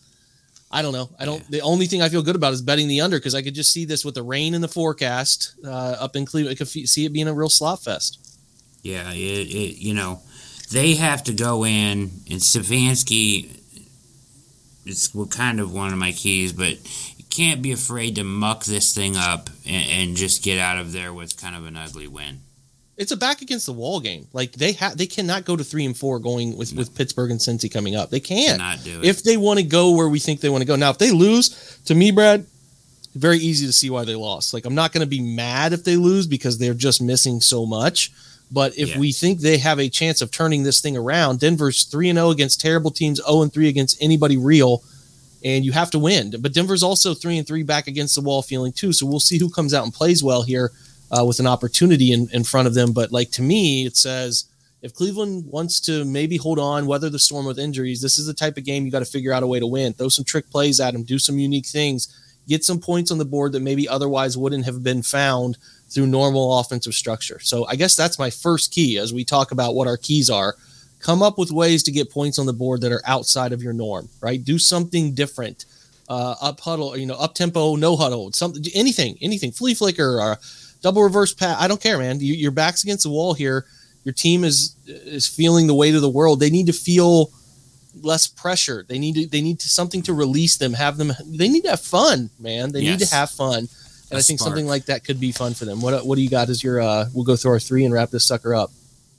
I 0.76 0.82
don't 0.82 0.94
know. 0.94 1.10
I 1.18 1.26
don't. 1.26 1.40
Yeah. 1.40 1.46
The 1.50 1.62
only 1.62 1.86
thing 1.86 2.02
I 2.02 2.10
feel 2.10 2.22
good 2.22 2.36
about 2.36 2.54
is 2.54 2.62
betting 2.62 2.88
the 2.88 3.02
under 3.02 3.18
because 3.18 3.34
I 3.34 3.42
could 3.42 3.56
just 3.56 3.72
see 3.72 3.86
this 3.86 4.04
with 4.04 4.16
the 4.16 4.24
rain 4.24 4.54
in 4.54 4.62
the 4.62 4.68
forecast 4.68 5.56
uh, 5.64 5.96
up 6.00 6.16
in 6.16 6.26
Cleveland. 6.26 6.54
I 6.54 6.58
could 6.58 6.68
f- 6.68 6.88
see 6.88 7.06
it 7.06 7.14
being 7.14 7.28
a 7.28 7.34
real 7.34 7.50
slot 7.50 7.82
fest. 7.84 8.20
Yeah, 8.84 9.12
it, 9.12 9.16
it, 9.16 9.78
you 9.78 9.94
know, 9.94 10.20
they 10.72 10.96
have 10.96 11.24
to 11.24 11.34
go 11.34 11.66
in, 11.66 12.12
and 12.30 12.40
Stefanski 12.40 13.62
it's 14.86 15.12
kind 15.36 15.60
of 15.60 15.74
one 15.74 15.92
of 15.92 15.98
my 16.00 16.12
keys, 16.12 16.54
but 16.54 16.78
you 17.18 17.26
can't 17.30 17.62
be 17.62 17.72
afraid 17.72 18.16
to 18.16 18.24
muck 18.24 18.66
this 18.66 18.94
thing 18.94 19.16
up 19.16 19.50
and, 19.66 19.90
and 19.90 20.16
just 20.16 20.44
get 20.44 20.60
out 20.60 20.78
of 20.78 20.92
there 20.92 21.14
with 21.14 21.40
kind 21.42 21.56
of 21.56 21.66
an 21.66 21.76
ugly 21.76 22.08
win. 22.08 22.42
It's 22.98 23.12
a 23.12 23.18
back 23.18 23.42
against 23.42 23.66
the 23.66 23.74
wall 23.74 24.00
game. 24.00 24.28
Like 24.32 24.54
they 24.54 24.72
have, 24.74 24.98
they 24.98 25.06
cannot 25.08 25.44
go 25.44 25.56
to 25.58 25.64
three 25.64 25.86
and 25.86 25.96
four 25.98 26.18
going 26.20 26.56
with 26.56 26.74
with 26.74 26.96
Pittsburgh 26.96 27.32
and 27.32 27.40
Cincy 27.40 27.72
coming 27.72 27.96
up. 27.96 28.10
They 28.10 28.22
can't. 28.22 28.60
Cannot 28.62 28.84
do 28.84 29.00
it. 29.00 29.06
if 29.06 29.22
they 29.24 29.36
want 29.38 29.60
to 29.60 29.66
go 29.66 29.92
where 29.92 30.08
we 30.08 30.20
think 30.20 30.40
they 30.40 30.50
want 30.50 30.62
to 30.62 30.66
go. 30.68 30.76
Now, 30.78 30.92
if 30.92 30.98
they 30.98 31.12
lose, 31.12 31.80
to 31.86 31.94
me, 31.96 32.12
Brad, 32.12 32.46
very 33.14 33.38
easy 33.38 33.66
to 33.66 33.74
see 33.74 33.90
why 33.90 34.06
they 34.06 34.16
lost. 34.16 34.54
Like, 34.54 34.66
I'm 34.66 34.76
not 34.76 34.94
going 34.94 35.02
to 35.02 35.10
be 35.10 35.20
mad 35.22 35.74
if 35.74 35.84
they 35.84 35.98
lose 35.98 36.26
because 36.26 36.58
they're 36.58 36.74
just 36.74 37.02
missing 37.02 37.42
so 37.42 37.66
much. 37.66 38.12
But 38.52 38.78
if 38.78 38.90
Yeah. 38.90 39.00
we 39.00 39.12
think 39.12 39.40
they 39.42 39.58
have 39.58 39.80
a 39.80 39.90
chance 39.90 40.22
of 40.22 40.32
turning 40.32 40.64
this 40.64 40.80
thing 40.80 40.96
around, 40.96 41.40
Denver's 41.40 41.84
3 41.86 42.10
and 42.10 42.18
0 42.18 42.30
against 42.30 42.62
terrible 42.62 42.92
teams, 42.92 43.20
0 43.26 43.42
and 43.42 43.52
3 43.52 43.68
against 43.68 43.98
anybody 44.02 44.38
real, 44.38 44.84
and 45.44 45.66
you 45.66 45.72
have 45.74 45.92
to 45.92 46.00
win. 46.00 46.34
But 46.40 46.54
Denver's 46.54 46.84
also 46.84 47.14
3 47.14 47.40
and 47.40 47.48
3 47.48 47.64
back 47.64 47.88
against 47.88 48.16
the 48.16 48.22
wall 48.22 48.42
feeling 48.42 48.72
too. 48.72 48.94
So 48.94 49.06
we'll 49.06 49.20
see 49.20 49.38
who 49.38 49.50
comes 49.50 49.74
out 49.74 49.84
and 49.84 49.94
plays 49.94 50.24
well 50.24 50.44
here 50.44 50.72
uh, 51.12 51.24
with 51.26 51.40
an 51.40 51.48
opportunity 51.48 52.12
in, 52.12 52.28
in 52.32 52.44
front 52.44 52.68
of 52.68 52.74
them. 52.74 52.94
But 52.94 53.12
like 53.12 53.32
to 53.32 53.42
me, 53.42 53.86
it 53.86 53.98
says 53.98 54.46
if 54.82 54.94
Cleveland 54.94 55.46
wants 55.48 55.80
to 55.82 56.06
maybe 56.06 56.38
hold 56.38 56.60
on, 56.60 56.86
weather 56.86 57.10
the 57.10 57.20
storm 57.20 57.46
with 57.46 57.58
injuries, 57.58 58.02
this 58.02 58.20
is 58.20 58.28
the 58.28 58.34
type 58.34 58.58
of 58.58 58.66
game 58.66 58.86
you 58.86 58.92
got 58.92 59.00
to 59.00 59.06
figure 59.06 59.34
out 59.34 59.44
a 59.44 59.48
way 59.48 59.60
to 59.60 59.68
win. 59.68 59.94
Throw 59.94 60.10
some 60.10 60.26
trick 60.26 60.50
plays 60.50 60.80
at 60.80 60.94
them, 60.94 61.04
do 61.04 61.18
some 61.18 61.40
unique 61.40 61.66
things, 61.66 62.16
get 62.48 62.64
some 62.64 62.80
points 62.80 63.10
on 63.12 63.18
the 63.18 63.26
board 63.26 63.52
that 63.54 63.62
maybe 63.62 63.90
otherwise 63.90 64.38
wouldn't 64.38 64.66
have 64.66 64.84
been 64.84 65.02
found 65.02 65.58
through 65.90 66.08
normal 66.08 66.60
offensive 66.60 66.94
structure. 66.94 67.40
So 67.40 67.66
I 67.66 67.76
guess 67.76 67.96
that's 67.96 68.20
my 68.20 68.30
first 68.30 68.72
key 68.72 68.98
as 68.98 69.14
we 69.14 69.24
talk 69.24 69.52
about 69.52 69.76
what 69.76 69.88
our 69.88 69.98
keys 69.98 70.30
are. 70.30 70.56
Come 71.00 71.22
up 71.22 71.38
with 71.38 71.52
ways 71.52 71.84
to 71.84 71.92
get 71.92 72.12
points 72.12 72.40
on 72.40 72.46
the 72.46 72.54
board 72.54 72.82
that 72.82 72.92
are 72.92 73.02
outside 73.06 73.54
of 73.54 73.62
your 73.62 73.74
norm, 73.74 74.10
right? 74.22 74.44
Do 74.44 74.58
something 74.60 75.14
different. 75.14 75.66
Uh, 76.08 76.36
up 76.40 76.60
huddle, 76.60 76.96
you 76.96 77.08
know, 77.08 77.16
up 77.16 77.34
tempo, 77.34 77.76
no 77.76 77.96
huddle, 77.96 78.32
something, 78.32 78.64
anything, 78.76 79.18
anything, 79.22 79.52
flea 79.52 79.74
flicker, 79.74 80.20
or 80.22 80.38
double 80.86 81.02
reverse 81.04 81.34
pat. 81.34 81.58
I 81.60 81.68
don't 81.68 81.82
care, 81.82 81.98
man. 81.98 82.20
You, 82.20 82.34
your 82.36 82.52
back's 82.52 82.84
against 82.84 83.04
the 83.04 83.10
wall 83.10 83.34
here. 83.34 83.66
Your 84.04 84.14
team 84.14 84.44
is 84.44 84.76
is 84.86 85.26
feeling 85.28 85.66
the 85.68 85.74
weight 85.74 85.96
of 85.96 86.02
the 86.02 86.10
world. 86.20 86.40
They 86.40 86.52
need 86.52 86.68
to 86.68 86.74
feel 86.74 87.32
less 88.02 88.28
pressure. 88.28 88.86
They 88.88 89.00
need 89.00 89.16
to 89.16 89.26
they 89.28 89.42
need 89.42 89.60
to 89.62 89.68
something 89.70 90.02
to 90.04 90.14
release 90.14 90.58
them. 90.58 90.74
Have 90.74 90.98
them. 90.98 91.12
They 91.26 91.50
need 91.50 91.64
to 91.64 91.72
have 91.72 91.82
fun, 91.82 92.30
man. 92.40 92.72
They 92.72 92.82
need 92.82 93.00
to 93.00 93.08
have 93.16 93.32
fun. 93.32 93.68
And 94.12 94.18
A 94.18 94.18
I 94.18 94.22
think 94.22 94.40
spark. 94.40 94.50
something 94.50 94.68
like 94.68 94.86
that 94.86 95.04
could 95.04 95.20
be 95.20 95.32
fun 95.32 95.54
for 95.56 95.66
them. 95.66 95.82
What 95.82 96.06
what 96.06 96.16
do 96.18 96.22
you 96.22 96.30
got 96.30 96.50
as 96.50 96.64
your? 96.64 96.80
uh 96.82 97.06
We'll 97.14 97.24
go 97.26 97.36
through 97.36 97.54
our 97.54 97.60
three 97.60 97.84
and 97.86 97.94
wrap 97.94 98.12
this 98.12 98.28
sucker 98.28 98.54
up. 98.54 98.70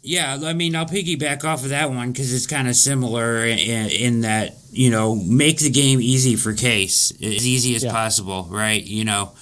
Yeah, 0.02 0.38
I 0.44 0.52
mean, 0.52 0.76
I'll 0.76 0.86
piggyback 0.86 1.42
off 1.42 1.64
of 1.64 1.70
that 1.70 1.90
one 1.90 2.12
because 2.12 2.32
it's 2.32 2.46
kind 2.46 2.68
of 2.68 2.76
similar 2.76 3.44
in, 3.44 3.58
in 3.90 4.20
that 4.20 4.54
you 4.70 4.88
know 4.90 5.16
make 5.16 5.58
the 5.58 5.70
game 5.70 6.00
easy 6.00 6.36
for 6.36 6.52
Case 6.54 7.10
as 7.20 7.44
easy 7.44 7.74
as 7.74 7.82
Yeah. 7.82 7.90
possible, 7.90 8.46
right? 8.48 8.84
You 8.84 9.04
know, 9.04 9.32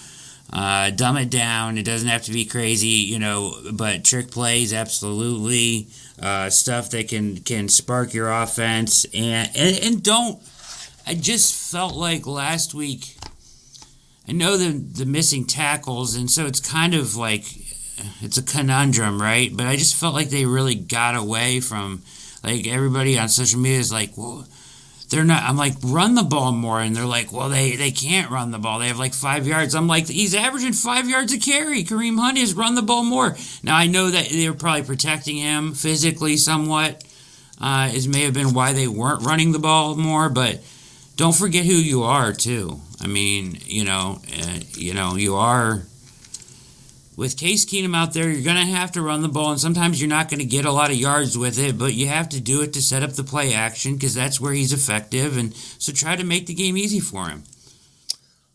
uh, 0.52 0.90
dumb 0.90 1.16
it 1.16 1.30
down. 1.30 1.78
It 1.78 1.84
doesn't 1.84 2.08
have 2.08 2.22
to 2.24 2.32
be 2.32 2.44
crazy, 2.44 2.86
you 2.86 3.18
know, 3.18 3.54
but 3.72 4.04
trick 4.04 4.30
plays 4.30 4.72
absolutely 4.72 5.88
uh, 6.20 6.50
stuff 6.50 6.90
that 6.90 7.08
can 7.08 7.38
can 7.38 7.68
spark 7.68 8.14
your 8.14 8.30
offense 8.30 9.04
and, 9.14 9.50
and 9.56 9.78
and 9.82 10.02
don't. 10.02 10.40
I 11.06 11.14
just 11.14 11.70
felt 11.70 11.94
like 11.94 12.26
last 12.26 12.74
week. 12.74 13.16
I 14.26 14.32
know 14.32 14.56
the 14.56 14.70
the 14.70 15.06
missing 15.06 15.44
tackles, 15.44 16.14
and 16.14 16.30
so 16.30 16.46
it's 16.46 16.60
kind 16.60 16.94
of 16.94 17.16
like 17.16 17.44
it's 18.22 18.38
a 18.38 18.42
conundrum, 18.42 19.20
right? 19.20 19.54
But 19.54 19.66
I 19.66 19.76
just 19.76 19.96
felt 19.96 20.14
like 20.14 20.30
they 20.30 20.46
really 20.46 20.74
got 20.74 21.14
away 21.14 21.60
from 21.60 22.02
like 22.42 22.66
everybody 22.66 23.18
on 23.18 23.28
social 23.28 23.60
media 23.60 23.78
is 23.78 23.92
like, 23.92 24.16
well, 24.16 24.46
they're 25.14 25.25
not. 25.25 25.44
I'm 25.44 25.56
like, 25.56 25.75
run 25.85 26.16
the 26.16 26.25
ball 26.25 26.50
more, 26.50 26.80
and 26.80 26.94
they're 26.94 27.06
like, 27.06 27.33
well, 27.33 27.49
they 27.49 27.76
they 27.76 27.92
can't 27.92 28.33
run 28.33 28.50
the 28.50 28.59
ball. 28.59 28.80
They 28.80 28.88
have 28.88 28.99
like 28.99 29.14
five 29.14 29.47
yards. 29.47 29.75
I'm 29.75 29.87
like, 29.87 30.09
he's 30.09 30.35
averaging 30.35 30.73
five 30.73 31.09
yards 31.09 31.33
a 31.33 31.38
carry. 31.38 31.85
Kareem 31.85 32.18
Hunt 32.18 32.37
is 32.37 32.55
run 32.55 32.74
the 32.74 32.83
ball 32.83 33.05
more. 33.05 33.37
Now 33.62 33.77
I 33.77 33.87
know 33.87 34.11
that 34.11 34.29
they 34.29 34.48
were 34.48 34.57
probably 34.57 34.83
protecting 34.83 35.37
him 35.37 35.72
physically 35.72 36.37
somewhat. 36.37 37.05
Uh, 37.61 37.92
is 37.94 38.09
may 38.09 38.24
have 38.24 38.35
been 38.35 38.55
why 38.55 38.72
they 38.72 38.88
weren't 38.88 39.24
running 39.24 39.53
the 39.53 39.61
ball 39.61 39.94
more, 39.94 40.29
but 40.29 40.61
don't 41.14 41.37
forget 41.37 41.64
who 41.64 41.74
you 41.74 42.03
are 42.03 42.33
too. 42.33 42.81
I 43.00 43.07
mean, 43.07 43.59
you 43.66 43.85
know, 43.85 44.20
uh, 44.37 44.59
you 44.77 44.94
know, 44.94 45.14
you 45.14 45.37
are 45.37 45.85
with 47.16 47.37
Case 47.37 47.64
Keenum 47.64 47.96
out 47.96 48.12
there, 48.12 48.29
you're 48.31 48.42
going 48.42 48.57
to 48.57 48.72
have 48.72 48.92
to 48.92 49.03
run 49.03 49.22
the 49.22 49.29
ball, 49.29 49.50
and 49.53 49.61
sometimes 49.61 50.00
you're 50.00 50.09
not 50.09 50.29
going 50.29 50.40
to 50.40 50.44
get 50.44 50.64
a 50.64 50.72
lot 50.72 50.90
of 50.90 50.96
yards 50.96 51.38
with 51.38 51.59
it, 51.59 51.79
but 51.79 51.94
you 51.94 52.09
have 52.09 52.29
to 52.31 52.40
do 52.40 52.61
it 52.62 52.72
to 52.72 52.83
set 52.83 53.03
up 53.03 53.12
the 53.12 53.24
play 53.24 53.55
action 53.55 53.94
because 53.94 54.14
that's 54.14 54.40
where 54.40 54.53
he's 54.53 54.72
effective. 54.72 55.37
And 55.37 55.55
so 55.55 55.92
try 55.92 56.16
to 56.16 56.24
make 56.24 56.46
the 56.46 56.55
game 56.55 56.77
easy 56.77 57.00
for 57.00 57.29
him. 57.29 57.44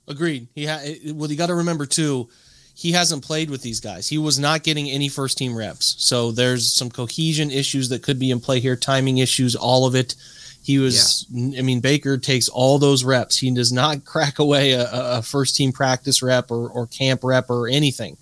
Agreed. 0.07 0.47
He 0.55 0.65
ha- 0.65 0.81
well, 1.13 1.29
you 1.29 1.37
got 1.37 1.47
to 1.47 1.55
remember 1.55 1.85
too. 1.85 2.29
He 2.73 2.93
hasn't 2.93 3.23
played 3.23 3.49
with 3.49 3.61
these 3.61 3.79
guys. 3.79 4.07
He 4.07 4.17
was 4.17 4.39
not 4.39 4.63
getting 4.63 4.89
any 4.89 5.09
first 5.09 5.37
team 5.37 5.55
reps. 5.55 5.95
So 5.99 6.31
there's 6.31 6.73
some 6.73 6.89
cohesion 6.89 7.51
issues 7.51 7.89
that 7.89 8.03
could 8.03 8.19
be 8.19 8.31
in 8.31 8.39
play 8.39 8.59
here, 8.59 8.75
timing 8.75 9.17
issues, 9.17 9.55
all 9.55 9.85
of 9.85 9.95
it. 9.95 10.15
He 10.63 10.79
was, 10.79 11.25
I 11.57 11.61
mean, 11.61 11.79
Baker 11.79 12.17
takes 12.17 12.47
all 12.47 12.79
those 12.79 13.03
reps. 13.03 13.37
He 13.37 13.53
does 13.53 13.71
not 13.71 14.05
crack 14.05 14.39
away 14.39 14.71
a, 14.73 14.89
a 14.91 15.21
first 15.21 15.55
team 15.55 15.71
practice 15.71 16.21
rep 16.21 16.51
or, 16.51 16.69
or 16.69 16.87
camp 16.87 17.23
rep 17.23 17.49
or 17.49 17.67
anything. 17.67 18.17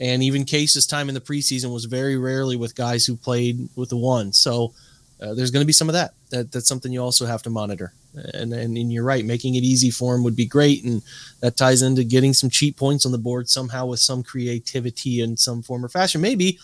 And 0.00 0.22
even 0.22 0.44
Case's 0.44 0.86
time 0.86 1.08
in 1.08 1.14
the 1.14 1.20
preseason 1.20 1.72
was 1.72 1.86
very 1.86 2.16
rarely 2.18 2.56
with 2.56 2.74
guys 2.74 3.06
who 3.06 3.16
played 3.16 3.68
with 3.76 3.88
the 3.88 3.96
one. 3.96 4.32
So 4.32 4.74
uh, 5.22 5.32
there's 5.34 5.50
going 5.50 5.62
to 5.62 5.66
be 5.66 5.72
some 5.72 5.88
of 5.88 5.94
that. 5.94 6.12
that. 6.30 6.52
That's 6.52 6.68
something 6.68 6.92
you 6.92 7.02
also 7.02 7.24
have 7.24 7.42
to 7.44 7.50
monitor. 7.50 7.92
And, 8.34 8.52
and 8.52 8.76
and 8.78 8.90
you're 8.92 9.04
right, 9.04 9.24
making 9.24 9.54
it 9.56 9.62
easy 9.62 9.90
for 9.90 10.14
him 10.14 10.24
would 10.24 10.36
be 10.36 10.46
great, 10.46 10.84
and 10.84 11.02
that 11.40 11.56
ties 11.56 11.82
into 11.82 12.02
getting 12.02 12.32
some 12.32 12.48
cheap 12.48 12.76
points 12.78 13.04
on 13.04 13.12
the 13.12 13.18
board 13.18 13.48
somehow 13.48 13.84
with 13.86 14.00
some 14.00 14.22
creativity 14.22 15.20
in 15.20 15.36
some 15.36 15.62
form 15.62 15.84
or 15.84 15.88
fashion. 15.88 16.22
Maybe 16.22 16.58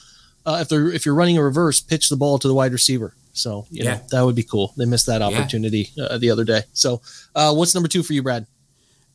uh, 0.46 0.58
if 0.62 0.68
they're 0.70 0.88
if 0.90 1.04
you're 1.04 1.14
running 1.14 1.36
a 1.36 1.42
reverse, 1.44 1.78
pitch 1.80 2.08
the 2.08 2.16
ball 2.16 2.38
to 2.38 2.48
the 2.48 2.54
wide 2.54 2.72
receiver. 2.72 3.12
So 3.34 3.66
you 3.70 3.84
Yeah. 3.84 3.94
know 3.96 4.00
that 4.12 4.22
would 4.24 4.34
be 4.34 4.42
cool. 4.44 4.72
They 4.78 4.86
missed 4.86 5.06
that 5.06 5.20
opportunity 5.20 5.90
uh, 6.00 6.16
the 6.16 6.30
other 6.30 6.44
day. 6.44 6.62
So 6.72 7.02
uh, 7.34 7.52
what's 7.54 7.74
number 7.74 7.88
two 7.88 8.02
for 8.02 8.14
you, 8.14 8.22
Brad? 8.22 8.46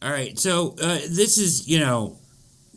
All 0.03 0.12
right, 0.12 0.38
so 0.38 0.75
uh, 0.80 0.99
this 1.10 1.39
is 1.39 1.67
you 1.67 1.80
know 1.80 2.17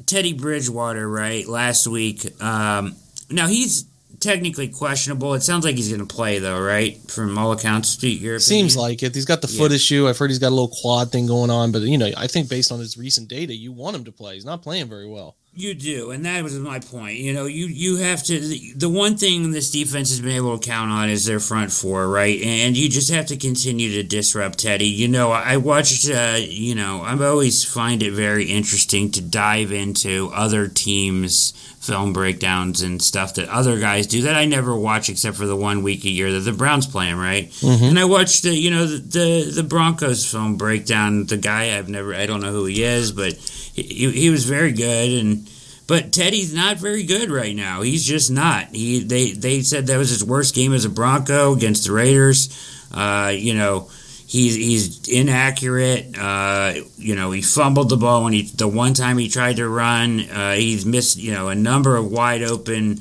Teddy 0.06 0.32
Bridgewater, 0.32 1.08
right? 1.08 1.46
Last 1.46 1.86
week. 1.86 2.26
Um, 2.42 2.96
now 3.30 3.46
he's 3.46 3.84
technically 4.18 4.68
questionable. 4.68 5.34
It 5.34 5.42
sounds 5.42 5.64
like 5.64 5.76
he's 5.76 5.88
going 5.88 6.06
to 6.06 6.14
play 6.14 6.38
though, 6.40 6.60
right? 6.60 6.98
From 7.10 7.38
all 7.38 7.52
accounts, 7.52 7.96
to 7.98 8.08
your 8.08 8.38
Seems 8.38 8.74
opinion? 8.74 8.90
like 8.90 9.02
it. 9.02 9.14
He's 9.14 9.24
got 9.24 9.40
the 9.40 9.48
foot 9.48 9.70
Yeah. 9.70 9.76
issue. 9.76 10.08
I've 10.08 10.18
heard 10.18 10.30
he's 10.30 10.38
got 10.38 10.48
a 10.48 10.56
little 10.56 10.68
quad 10.82 11.10
thing 11.10 11.26
going 11.26 11.50
on, 11.50 11.72
but 11.72 11.82
you 11.82 11.96
know, 11.98 12.10
I 12.16 12.26
think 12.26 12.48
based 12.48 12.70
on 12.72 12.80
his 12.80 12.98
recent 12.98 13.28
data, 13.28 13.54
you 13.54 13.72
want 13.72 13.96
him 13.96 14.04
to 14.04 14.12
play. 14.12 14.34
He's 14.34 14.44
not 14.44 14.62
playing 14.62 14.88
very 14.88 15.06
well. 15.08 15.36
You 15.52 15.74
do, 15.74 16.12
and 16.12 16.24
that 16.26 16.44
was 16.44 16.56
my 16.60 16.78
point. 16.78 17.18
You 17.18 17.32
know, 17.32 17.46
you 17.46 17.66
you 17.66 17.96
have 17.96 18.22
to. 18.24 18.38
The, 18.76 18.88
one 18.88 19.16
thing 19.16 19.50
this 19.50 19.72
defense 19.72 20.10
has 20.10 20.20
been 20.20 20.36
able 20.36 20.56
to 20.56 20.64
count 20.64 20.92
on 20.92 21.10
is 21.10 21.24
their 21.24 21.40
front 21.40 21.72
four, 21.72 22.08
right? 22.08 22.40
And 22.40 22.76
you 22.76 22.88
just 22.88 23.10
have 23.10 23.26
to 23.26 23.36
continue 23.36 23.90
to 23.94 24.04
disrupt 24.04 24.60
Teddy. 24.60 24.86
You 24.86 25.08
know, 25.08 25.32
I 25.32 25.56
watched. 25.56 26.08
Uh, 26.08 26.36
you 26.38 26.76
know, 26.76 27.00
I 27.00 27.20
always 27.26 27.64
find 27.64 28.00
it 28.00 28.12
very 28.12 28.44
interesting 28.44 29.10
to 29.10 29.20
dive 29.20 29.72
into 29.72 30.30
other 30.32 30.68
teams' 30.68 31.52
film 31.80 32.12
breakdowns 32.12 32.82
and 32.82 33.00
stuff 33.02 33.34
that 33.34 33.48
other 33.48 33.78
guys 33.80 34.06
do 34.06 34.22
that 34.22 34.36
I 34.36 34.44
never 34.44 34.76
watch 34.76 35.08
except 35.08 35.36
for 35.36 35.46
the 35.46 35.56
one 35.56 35.82
week 35.82 36.04
a 36.04 36.10
year 36.10 36.30
that 36.32 36.40
the 36.40 36.52
Browns 36.52 36.86
play 36.86 37.06
'em, 37.08 37.18
right? 37.18 37.50
And 37.62 37.98
I 37.98 38.04
watched 38.04 38.42
the 38.42 38.54
you 38.54 38.70
know 38.70 38.86
the, 38.86 38.98
the 38.98 39.50
the 39.56 39.62
Broncos 39.62 40.26
film 40.30 40.56
breakdown. 40.56 41.24
The 41.26 41.38
guy 41.38 41.76
I've 41.78 41.88
never 41.88 42.14
I 42.14 42.26
don't 42.26 42.40
know 42.42 42.52
who 42.52 42.66
he 42.66 42.82
is, 42.82 43.12
but 43.12 43.32
he, 43.32 43.82
he, 43.82 44.10
he 44.12 44.30
was 44.30 44.44
very 44.44 44.72
good 44.72 45.10
and. 45.20 45.48
But 45.86 46.12
Teddy's 46.12 46.54
not 46.54 46.76
very 46.76 47.02
good 47.02 47.32
right 47.32 47.56
now. 47.56 47.82
He's 47.82 48.04
just 48.06 48.30
not. 48.30 48.68
He 48.72 49.02
they 49.02 49.32
they 49.32 49.62
said 49.62 49.88
that 49.88 49.96
was 49.98 50.08
his 50.10 50.22
worst 50.22 50.54
game 50.54 50.72
as 50.72 50.84
a 50.84 50.88
Bronco 50.88 51.52
against 51.52 51.82
the 51.84 51.90
Raiders. 51.92 52.48
Uh, 52.92 53.32
you 53.34 53.54
know, 53.54 53.88
he's 54.30 54.54
he's 54.54 55.08
inaccurate. 55.08 56.16
Uh, 56.16 56.74
you 56.96 57.16
know, 57.16 57.32
he 57.32 57.42
fumbled 57.42 57.88
the 57.88 57.96
ball 57.96 58.22
when 58.24 58.32
he 58.32 58.42
the 58.42 58.68
one 58.68 58.94
time 58.94 59.18
he 59.18 59.28
tried 59.28 59.56
to 59.56 59.68
run. 59.68 60.20
Uh, 60.20 60.52
he's 60.52 60.86
missed 60.86 61.18
you 61.18 61.32
know 61.32 61.48
a 61.48 61.54
number 61.54 61.96
of 61.96 62.10
wide 62.10 62.42
open, 62.42 63.00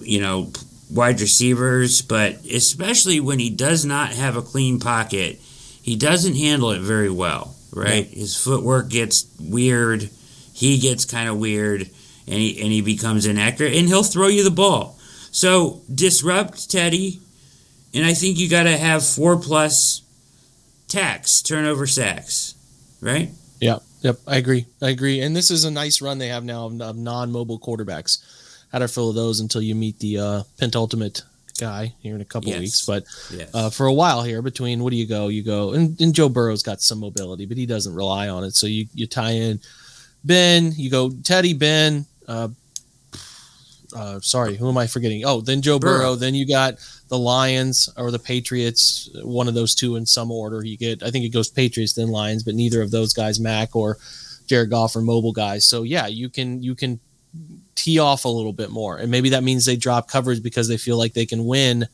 you 0.00 0.20
know, 0.22 0.50
wide 0.90 1.20
receivers. 1.20 2.00
But 2.00 2.44
especially 2.46 3.20
when 3.20 3.38
he 3.38 3.50
does 3.50 3.84
not 3.84 4.12
have 4.14 4.36
a 4.36 4.42
clean 4.42 4.80
pocket, 4.80 5.38
he 5.82 5.96
doesn't 5.96 6.36
handle 6.36 6.70
it 6.70 6.80
very 6.80 7.10
well. 7.10 7.54
Right, 7.72 8.06
his 8.06 8.34
footwork 8.34 8.88
gets 8.88 9.26
weird. 9.38 10.08
He 10.54 10.78
gets 10.78 11.04
kind 11.04 11.28
of 11.28 11.38
weird 11.38 11.82
and 12.26 12.38
he 12.38 12.60
and 12.60 12.72
he 12.72 12.80
becomes 12.80 13.26
inaccurate 13.26 13.74
and 13.74 13.86
he'll 13.86 14.02
throw 14.02 14.28
you 14.28 14.44
the 14.44 14.50
ball. 14.50 14.98
So 15.30 15.82
disrupt 15.92 16.70
Teddy, 16.70 17.20
and 17.94 18.04
I 18.04 18.14
think 18.14 18.38
you 18.38 18.48
got 18.48 18.64
to 18.64 18.76
have 18.76 19.06
four 19.06 19.36
plus 19.36 20.02
tacks, 20.90 21.40
turnover 21.42 21.86
sacks, 21.86 22.54
right? 23.00 23.30
Yep, 23.60 23.82
yep, 24.02 24.16
I 24.26 24.36
agree. 24.36 24.66
I 24.82 24.90
agree. 24.90 25.20
And 25.20 25.34
this 25.34 25.50
is 25.50 25.64
a 25.64 25.70
nice 25.70 26.02
run 26.02 26.18
they 26.18 26.28
have 26.28 26.44
now 26.44 26.66
of, 26.66 26.96
non-mobile 26.96 27.58
quarterbacks. 27.60 28.18
Had 28.72 28.80
to 28.80 28.88
fill 28.88 29.10
of 29.10 29.14
those 29.16 29.40
until 29.40 29.62
you 29.62 29.74
meet 29.74 29.98
the 29.98 30.18
uh, 30.18 30.42
pentultimate 30.58 31.22
guy 31.58 31.92
here 32.00 32.14
in 32.14 32.20
a 32.20 32.24
couple 32.24 32.50
Yes. 32.50 32.60
weeks. 32.60 32.86
But 32.86 33.04
Yes. 33.36 33.50
uh, 33.52 33.70
for 33.70 33.86
a 33.86 33.92
while 33.92 34.22
here, 34.22 34.42
between 34.42 34.82
what 34.82 34.90
do 34.90 34.96
you 34.96 35.06
go? 35.06 35.28
You 35.28 35.42
go, 35.42 35.72
and, 35.72 36.00
and 36.00 36.14
Joe 36.14 36.28
Burrow's 36.28 36.62
got 36.62 36.80
some 36.80 37.00
mobility, 37.00 37.46
but 37.46 37.56
he 37.56 37.66
doesn't 37.66 37.94
rely 37.94 38.28
on 38.28 38.44
it. 38.44 38.54
So 38.54 38.66
you 38.66 38.86
you 38.94 39.06
tie 39.06 39.32
in 39.32 39.60
Ben, 40.24 40.72
you 40.76 40.90
go 40.90 41.10
Teddy, 41.10 41.52
Ben. 41.54 42.06
Uh, 42.28 42.48
uh, 43.94 44.20
sorry, 44.20 44.56
who 44.56 44.68
am 44.68 44.78
I 44.78 44.86
forgetting? 44.86 45.24
Oh, 45.24 45.40
then 45.40 45.62
Joe 45.62 45.78
Burrow. 45.78 45.98
Burrow. 45.98 46.14
Then 46.14 46.34
you 46.34 46.46
got 46.46 46.74
the 47.08 47.18
Lions 47.18 47.88
or 47.96 48.10
the 48.10 48.18
Patriots. 48.18 49.10
One 49.22 49.48
of 49.48 49.54
those 49.54 49.74
two 49.74 49.96
in 49.96 50.06
some 50.06 50.30
order. 50.30 50.64
You 50.64 50.76
get, 50.76 51.02
I 51.02 51.10
think 51.10 51.24
it 51.24 51.30
goes 51.30 51.48
Patriots 51.48 51.94
then 51.94 52.08
Lions, 52.08 52.42
but 52.42 52.54
neither 52.54 52.82
of 52.82 52.90
those 52.90 53.12
guys, 53.12 53.40
Mac 53.40 53.74
or 53.74 53.98
Jared 54.46 54.70
Goff, 54.70 54.96
or 54.96 55.02
mobile 55.02 55.32
guys. 55.32 55.64
So 55.64 55.82
yeah, 55.82 56.06
you 56.06 56.28
can 56.28 56.62
you 56.62 56.74
can 56.74 57.00
tee 57.74 57.98
off 57.98 58.24
a 58.24 58.28
little 58.28 58.52
bit 58.52 58.70
more, 58.70 58.98
and 58.98 59.10
maybe 59.10 59.30
that 59.30 59.44
means 59.44 59.64
they 59.64 59.76
drop 59.76 60.08
coverage 60.08 60.42
because 60.42 60.68
they 60.68 60.76
feel 60.76 60.98
like 60.98 61.12
they 61.12 61.26
can 61.26 61.44
win 61.44 61.86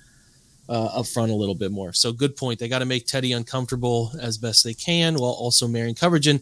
uh, 0.69 0.87
up 0.87 1.07
front 1.07 1.31
a 1.31 1.35
little 1.35 1.55
bit 1.55 1.71
more. 1.71 1.93
So 1.93 2.13
good 2.13 2.37
point. 2.37 2.59
They 2.59 2.69
got 2.69 2.81
to 2.81 2.87
make 2.87 3.07
Teddy 3.07 3.33
uncomfortable 3.33 4.13
as 4.21 4.39
best 4.39 4.65
they 4.65 4.75
can 4.75 5.15
while 5.15 5.31
also 5.31 5.69
marrying 5.69 5.95
coverage. 5.95 6.27
And 6.27 6.41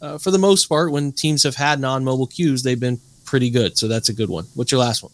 uh, 0.00 0.18
for 0.18 0.30
the 0.30 0.38
most 0.38 0.66
part, 0.66 0.92
when 0.92 1.12
teams 1.12 1.42
have 1.42 1.56
had 1.56 1.80
non-mobile 1.80 2.28
cues, 2.28 2.62
they've 2.62 2.78
been 2.78 3.00
pretty 3.26 3.50
good. 3.50 3.76
So 3.76 3.88
that's 3.88 4.08
a 4.08 4.14
good 4.14 4.30
one. 4.30 4.46
What's 4.54 4.72
your 4.72 4.80
last 4.80 5.02
one? 5.02 5.12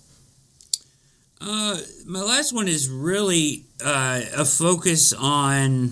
Uh, 1.41 1.79
my 2.07 2.23
last 2.23 2.53
one 2.53 2.69
is 2.69 2.89
really 2.89 3.65
uh, 3.85 4.21
a 4.37 4.45
focus 4.45 5.13
on 5.13 5.91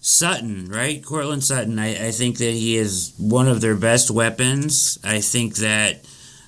Sutton, 0.00 0.66
right? 0.66 1.04
Courtland 1.04 1.44
Sutton. 1.44 1.78
I, 1.78 2.08
I 2.08 2.10
think 2.10 2.38
that 2.38 2.50
he 2.50 2.76
is 2.76 3.14
one 3.18 3.46
of 3.46 3.60
their 3.60 3.76
best 3.76 4.10
weapons. 4.10 4.98
I 5.04 5.20
think 5.20 5.56
that 5.56 6.04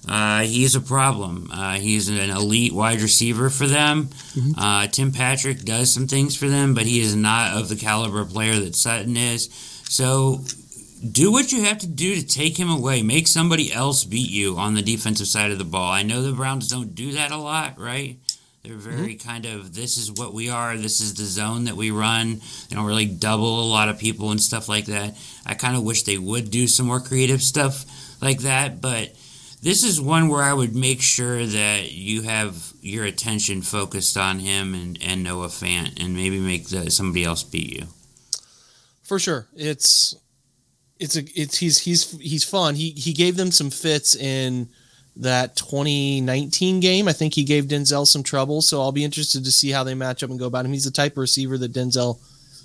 uh, 0.08 0.40
he's 0.40 0.74
a 0.74 0.80
problem. 0.80 1.48
Uh, 1.52 1.74
he's 1.74 2.08
an 2.08 2.30
elite 2.30 2.72
wide 2.72 3.00
receiver 3.00 3.50
for 3.50 3.68
them. 3.68 4.08
Uh, 4.58 4.88
Tim 4.88 5.12
Patrick 5.12 5.60
does 5.60 5.92
some 5.94 6.08
things 6.08 6.36
for 6.36 6.48
them, 6.48 6.74
but 6.74 6.86
he 6.86 7.00
is 7.00 7.14
not 7.14 7.56
of 7.56 7.68
the 7.68 7.76
caliber 7.76 8.24
player 8.24 8.58
that 8.58 8.74
Sutton 8.74 9.16
is. 9.16 9.48
So 9.88 10.40
do 11.10 11.32
what 11.32 11.52
you 11.52 11.62
have 11.62 11.78
to 11.78 11.86
do 11.86 12.14
to 12.14 12.26
take 12.26 12.58
him 12.58 12.70
away. 12.70 13.02
Make 13.02 13.26
somebody 13.26 13.72
else 13.72 14.04
beat 14.04 14.30
you 14.30 14.56
on 14.56 14.74
the 14.74 14.82
defensive 14.82 15.26
side 15.26 15.50
of 15.50 15.58
the 15.58 15.64
ball. 15.64 15.90
I 15.90 16.02
know 16.02 16.22
the 16.22 16.32
Browns 16.32 16.68
don't 16.68 16.94
do 16.94 17.12
that 17.12 17.30
a 17.30 17.36
lot, 17.36 17.78
right? 17.78 18.18
They're 18.62 18.76
mm-hmm. 18.76 18.96
very 18.96 19.14
kind 19.16 19.44
of 19.44 19.74
this 19.74 19.96
is 19.96 20.12
what 20.12 20.32
we 20.32 20.48
are. 20.48 20.76
This 20.76 21.00
is 21.00 21.14
the 21.14 21.24
zone 21.24 21.64
that 21.64 21.76
we 21.76 21.90
run. 21.90 22.40
They 22.68 22.76
don't 22.76 22.84
really 22.84 23.06
double 23.06 23.60
a 23.60 23.66
lot 23.66 23.88
of 23.88 23.98
people 23.98 24.30
and 24.30 24.40
stuff 24.40 24.68
like 24.68 24.86
that. 24.86 25.16
I 25.44 25.54
kind 25.54 25.76
of 25.76 25.82
wish 25.82 26.04
they 26.04 26.18
would 26.18 26.50
do 26.50 26.68
some 26.68 26.86
more 26.86 27.00
creative 27.00 27.42
stuff 27.42 27.84
like 28.22 28.40
that, 28.40 28.80
but 28.80 29.12
this 29.62 29.84
is 29.84 30.00
one 30.00 30.28
where 30.28 30.42
I 30.42 30.52
would 30.52 30.74
make 30.74 31.00
sure 31.00 31.44
that 31.44 31.92
you 31.92 32.22
have 32.22 32.72
your 32.80 33.04
attention 33.04 33.62
focused 33.62 34.16
on 34.16 34.40
him 34.40 34.74
and, 34.74 34.98
and 35.02 35.22
Noah 35.22 35.48
Fant 35.48 36.02
and 36.02 36.14
maybe 36.14 36.40
make 36.40 36.68
the, 36.68 36.90
somebody 36.90 37.24
else 37.24 37.44
beat 37.44 37.80
you. 37.80 37.86
For 39.04 39.18
sure, 39.18 39.46
it's 39.54 40.16
it's 41.02 41.16
a 41.16 41.22
it's 41.40 41.58
he's 41.58 41.78
he's 41.78 42.10
he's 42.20 42.44
fun. 42.44 42.74
He 42.76 42.90
he 42.90 43.12
gave 43.12 43.36
them 43.36 43.50
some 43.50 43.70
fits 43.70 44.14
in 44.16 44.68
that 45.16 45.56
2019 45.56 46.80
game. 46.80 47.08
I 47.08 47.12
think 47.12 47.34
he 47.34 47.44
gave 47.44 47.64
Denzel 47.66 48.06
some 48.06 48.22
trouble, 48.22 48.62
so 48.62 48.80
I'll 48.80 48.92
be 48.92 49.04
interested 49.04 49.44
to 49.44 49.52
see 49.52 49.70
how 49.70 49.84
they 49.84 49.94
match 49.94 50.22
up 50.22 50.30
and 50.30 50.38
go 50.38 50.46
about 50.46 50.64
him. 50.64 50.72
He's 50.72 50.84
the 50.84 50.90
type 50.90 51.12
of 51.12 51.18
receiver 51.18 51.58
that 51.58 51.72
Denzel 51.72 52.18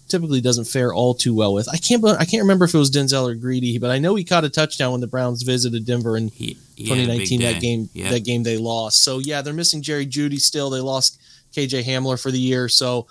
typically 0.07 0.39
doesn't 0.39 0.63
fare 0.65 0.93
all 0.93 1.13
too 1.13 1.35
well 1.35 1.53
with. 1.53 1.67
I 1.67 1.77
can't 1.77 2.03
I 2.05 2.23
can't 2.25 2.43
remember 2.43 2.65
if 2.65 2.73
it 2.73 2.77
was 2.77 2.91
Denzel 2.91 3.29
or 3.29 3.35
Greedy, 3.35 3.77
but 3.77 3.89
I 3.91 3.99
know 3.99 4.15
he 4.15 4.23
caught 4.23 4.45
a 4.45 4.49
touchdown 4.49 4.91
when 4.93 5.01
the 5.01 5.07
Browns 5.07 5.43
visited 5.43 5.85
Denver 5.85 6.15
in 6.15 6.29
He, 6.29 6.57
he 6.75 6.87
had 6.87 6.99
a 6.99 7.07
big 7.07 7.27
2019 7.27 7.41
that 7.41 7.61
game 7.61 7.89
Yeah. 7.93 8.11
that 8.11 8.23
game 8.23 8.43
they 8.43 8.57
lost. 8.57 9.03
So 9.03 9.19
yeah, 9.19 9.41
they're 9.41 9.53
missing 9.53 9.81
Jerry 9.81 10.05
Jeudy 10.05 10.39
still. 10.39 10.69
They 10.69 10.79
lost 10.79 11.19
KJ 11.53 11.83
Hamler 11.83 12.21
for 12.21 12.31
the 12.31 12.39
year. 12.39 12.69
So 12.69 13.07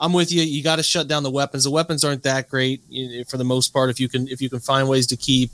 I'm 0.00 0.14
with 0.14 0.32
you. 0.32 0.42
You 0.42 0.62
got 0.62 0.76
to 0.76 0.82
shut 0.82 1.08
down 1.08 1.22
the 1.22 1.30
weapons. 1.30 1.64
The 1.64 1.70
weapons 1.70 2.04
aren't 2.04 2.22
that 2.22 2.48
great 2.48 2.82
for 3.28 3.36
the 3.36 3.44
most 3.44 3.68
part. 3.72 3.90
If 3.90 4.00
you 4.00 4.08
can 4.08 4.26
if 4.28 4.40
you 4.40 4.48
can 4.48 4.60
find 4.60 4.88
ways 4.88 5.06
to 5.08 5.16
keep 5.16 5.50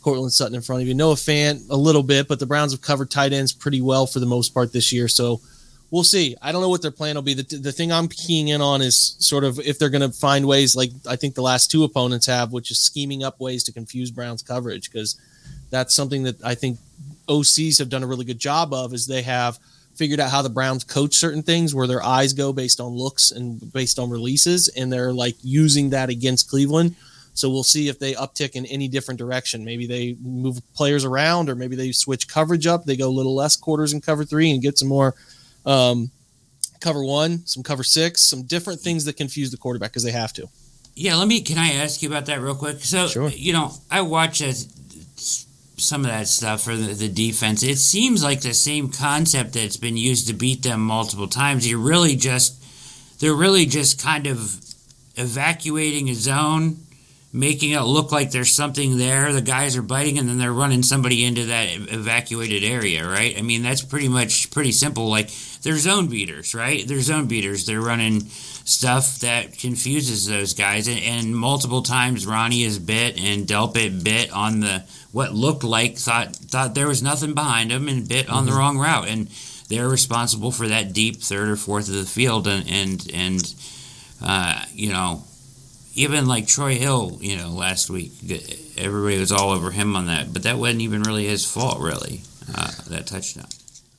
Courtland 0.00 0.32
Sutton 0.32 0.54
in 0.54 0.62
front 0.62 0.80
of 0.80 0.88
you, 0.88 0.94
Noah 0.94 1.14
Fant 1.14 1.68
a 1.70 1.76
little 1.76 2.02
bit, 2.02 2.26
but 2.26 2.40
the 2.40 2.46
Browns 2.46 2.72
have 2.72 2.80
covered 2.80 3.10
tight 3.10 3.32
ends 3.32 3.52
pretty 3.52 3.82
well 3.82 4.06
for 4.06 4.18
the 4.18 4.26
most 4.26 4.54
part 4.54 4.72
this 4.72 4.92
year. 4.92 5.08
So 5.08 5.42
we'll 5.90 6.04
see. 6.04 6.34
I 6.40 6.52
don't 6.52 6.62
know 6.62 6.70
what 6.70 6.80
their 6.80 6.90
plan 6.90 7.16
will 7.16 7.22
be. 7.22 7.34
The, 7.34 7.58
the 7.58 7.70
thing 7.70 7.92
I'm 7.92 8.08
keying 8.08 8.48
in 8.48 8.62
on 8.62 8.80
is 8.80 9.14
sort 9.18 9.44
of 9.44 9.60
if 9.60 9.78
they're 9.78 9.90
going 9.90 10.10
to 10.10 10.16
find 10.16 10.46
ways 10.46 10.74
like 10.74 10.90
I 11.06 11.16
think 11.16 11.34
the 11.34 11.42
last 11.42 11.70
two 11.70 11.84
opponents 11.84 12.26
have, 12.26 12.50
which 12.50 12.70
is 12.70 12.78
scheming 12.78 13.22
up 13.22 13.38
ways 13.40 13.62
to 13.64 13.72
confuse 13.72 14.10
Browns 14.10 14.42
coverage 14.42 14.90
because 14.90 15.20
that's 15.70 15.94
something 15.94 16.22
that 16.22 16.42
I 16.42 16.54
think 16.54 16.78
OCs 17.28 17.78
have 17.78 17.90
done 17.90 18.02
a 18.02 18.06
really 18.06 18.24
good 18.24 18.38
job 18.38 18.72
of 18.72 18.94
is 18.94 19.06
they 19.06 19.22
have 19.22 19.58
figured 20.02 20.18
out 20.18 20.32
how 20.32 20.42
the 20.42 20.50
Browns 20.50 20.82
coach 20.82 21.14
certain 21.14 21.44
things 21.44 21.76
where 21.76 21.86
their 21.86 22.02
eyes 22.02 22.32
go 22.32 22.52
based 22.52 22.80
on 22.80 22.90
looks 22.90 23.30
and 23.30 23.72
based 23.72 24.00
on 24.00 24.10
releases 24.10 24.66
and 24.66 24.92
they're 24.92 25.12
like 25.12 25.36
using 25.42 25.90
that 25.90 26.08
against 26.10 26.50
Cleveland. 26.50 26.96
So 27.34 27.48
we'll 27.48 27.62
see 27.62 27.86
if 27.86 28.00
they 28.00 28.14
uptick 28.14 28.56
in 28.56 28.66
any 28.66 28.88
different 28.88 29.18
direction. 29.18 29.64
Maybe 29.64 29.86
they 29.86 30.16
move 30.20 30.58
players 30.74 31.04
around 31.04 31.48
or 31.48 31.54
maybe 31.54 31.76
they 31.76 31.92
switch 31.92 32.26
coverage 32.26 32.66
up. 32.66 32.84
They 32.84 32.96
go 32.96 33.06
a 33.06 33.14
little 33.16 33.36
less 33.36 33.54
quarters 33.56 33.92
in 33.92 34.00
cover 34.00 34.24
3 34.24 34.50
and 34.50 34.60
get 34.60 34.76
some 34.76 34.88
more 34.88 35.14
um, 35.64 36.10
cover 36.80 37.04
1, 37.04 37.46
some 37.46 37.62
cover 37.62 37.84
6, 37.84 38.28
some 38.28 38.42
different 38.42 38.80
things 38.80 39.04
that 39.04 39.16
confuse 39.16 39.52
the 39.52 39.56
quarterback 39.56 39.92
because 39.92 40.02
they 40.02 40.10
have 40.10 40.32
to. 40.32 40.48
Yeah, 40.96 41.14
let 41.14 41.28
me. 41.28 41.42
Can 41.42 41.58
I 41.58 41.74
ask 41.74 42.02
you 42.02 42.08
about 42.08 42.26
that 42.26 42.40
real 42.40 42.56
quick? 42.56 42.80
So, 42.80 43.06
Sure. 43.06 43.28
you 43.28 43.52
know, 43.52 43.70
I 43.88 44.00
watch 44.02 44.40
that, 44.40 44.66
some 45.76 46.04
of 46.04 46.10
that 46.10 46.28
stuff 46.28 46.62
for 46.62 46.76
the, 46.76 46.94
the 46.94 47.08
defense. 47.08 47.62
It 47.62 47.78
seems 47.78 48.22
like 48.22 48.40
the 48.40 48.54
same 48.54 48.88
concept 48.88 49.54
that's 49.54 49.76
been 49.76 49.96
used 49.96 50.26
to 50.28 50.34
beat 50.34 50.62
them 50.62 50.80
multiple 50.80 51.28
times. 51.28 51.68
You're 51.68 51.78
really 51.78 52.16
just, 52.16 52.62
they're 53.20 53.34
really 53.34 53.66
just 53.66 54.00
kind 54.02 54.26
of 54.26 54.60
evacuating 55.16 56.08
a 56.08 56.14
zone, 56.14 56.78
making 57.32 57.70
it 57.70 57.80
look 57.80 58.12
like 58.12 58.30
there's 58.30 58.54
something 58.54 58.98
there. 58.98 59.32
The 59.32 59.40
guys 59.40 59.76
are 59.76 59.82
biting, 59.82 60.18
and 60.18 60.28
then 60.28 60.38
they're 60.38 60.52
running 60.52 60.82
somebody 60.82 61.24
into 61.24 61.46
that 61.46 61.68
evacuated 61.70 62.62
area, 62.62 63.08
right? 63.08 63.36
I 63.38 63.42
mean, 63.42 63.62
that's 63.62 63.82
pretty 63.82 64.08
much 64.08 64.50
pretty 64.50 64.72
simple. 64.72 65.08
Like 65.08 65.30
they're 65.62 65.78
zone 65.78 66.08
beaters, 66.08 66.54
right? 66.54 66.86
They're 66.86 67.00
zone 67.00 67.26
beaters. 67.26 67.64
They're 67.64 67.80
running 67.80 68.26
stuff 68.64 69.20
that 69.20 69.58
confuses 69.58 70.26
those 70.26 70.54
guys. 70.54 70.88
And, 70.88 71.00
and 71.00 71.36
multiple 71.36 71.82
times 71.82 72.26
Ronnie 72.26 72.64
is 72.64 72.78
bit 72.78 73.18
and 73.18 73.46
Delpit 73.46 74.04
bit 74.04 74.30
on 74.32 74.60
the 74.60 74.84
what 75.12 75.32
looked 75.32 75.64
like 75.64 75.96
thought 75.96 76.36
thought 76.36 76.74
there 76.74 76.88
was 76.88 77.02
nothing 77.02 77.34
behind 77.34 77.72
him 77.72 77.88
and 77.88 78.08
bit 78.08 78.28
on 78.28 78.46
the 78.46 78.52
wrong 78.52 78.78
route. 78.78 79.08
And 79.08 79.28
they're 79.68 79.88
responsible 79.88 80.52
for 80.52 80.68
that 80.68 80.92
deep 80.92 81.22
third 81.22 81.48
or 81.48 81.56
fourth 81.56 81.88
of 81.88 81.94
the 81.94 82.04
field. 82.04 82.46
And 82.46 82.68
and 82.68 83.10
and 83.14 83.54
uh, 84.20 84.64
you 84.74 84.92
know, 84.92 85.24
even 85.94 86.26
like 86.26 86.46
Troy 86.46 86.76
Hill, 86.76 87.18
you 87.20 87.36
know, 87.36 87.50
last 87.50 87.90
week, 87.90 88.12
everybody 88.78 89.18
was 89.18 89.32
all 89.32 89.50
over 89.50 89.70
him 89.70 89.94
on 89.96 90.06
that. 90.06 90.32
But 90.32 90.44
that 90.44 90.58
wasn't 90.58 90.82
even 90.82 91.02
really 91.02 91.26
his 91.26 91.44
fault, 91.44 91.80
really. 91.80 92.22
Uh, 92.54 92.70
that 92.88 93.06
touchdown. 93.06 93.46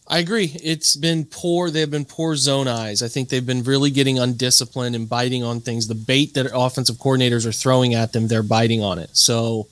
I 0.07 0.19
agree. 0.19 0.51
It's 0.61 0.95
been 0.95 1.25
poor. 1.25 1.69
They've 1.69 1.89
been 1.89 2.05
poor 2.05 2.35
zone 2.35 2.67
eyes. 2.67 3.01
I 3.01 3.07
think 3.07 3.29
they've 3.29 3.45
been 3.45 3.63
really 3.63 3.89
getting 3.89 4.19
undisciplined 4.19 4.95
and 4.95 5.07
biting 5.07 5.43
on 5.43 5.61
things. 5.61 5.87
The 5.87 5.95
bait 5.95 6.33
that 6.33 6.51
offensive 6.53 6.97
coordinators 6.97 7.47
are 7.47 7.53
throwing 7.53 7.93
at 7.93 8.11
them, 8.11 8.27
they're 8.27 8.43
biting 8.43 8.83
on 8.83 8.99
it. 8.99 9.09
So 9.13 9.67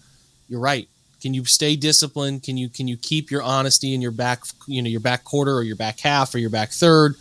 you're 0.48 0.62
right. 0.62 0.88
Can 1.22 1.34
you 1.34 1.46
stay 1.46 1.76
disciplined? 1.76 2.44
Can 2.44 2.58
you 2.58 2.70
can 2.70 2.88
you 2.88 2.98
keep 2.98 3.30
your 3.30 3.44
honesty 3.44 3.94
in 3.94 4.02
your 4.02 4.12
back, 4.12 4.44
you 4.66 4.82
know, 4.82 4.90
your 4.90 5.02
back 5.02 5.24
quarter 5.24 5.54
or 5.54 5.64
your 5.64 5.76
back 5.76 6.00
half 6.00 6.34
or 6.34 6.40
your 6.40 6.50
back 6.50 6.72
third? 6.72 7.16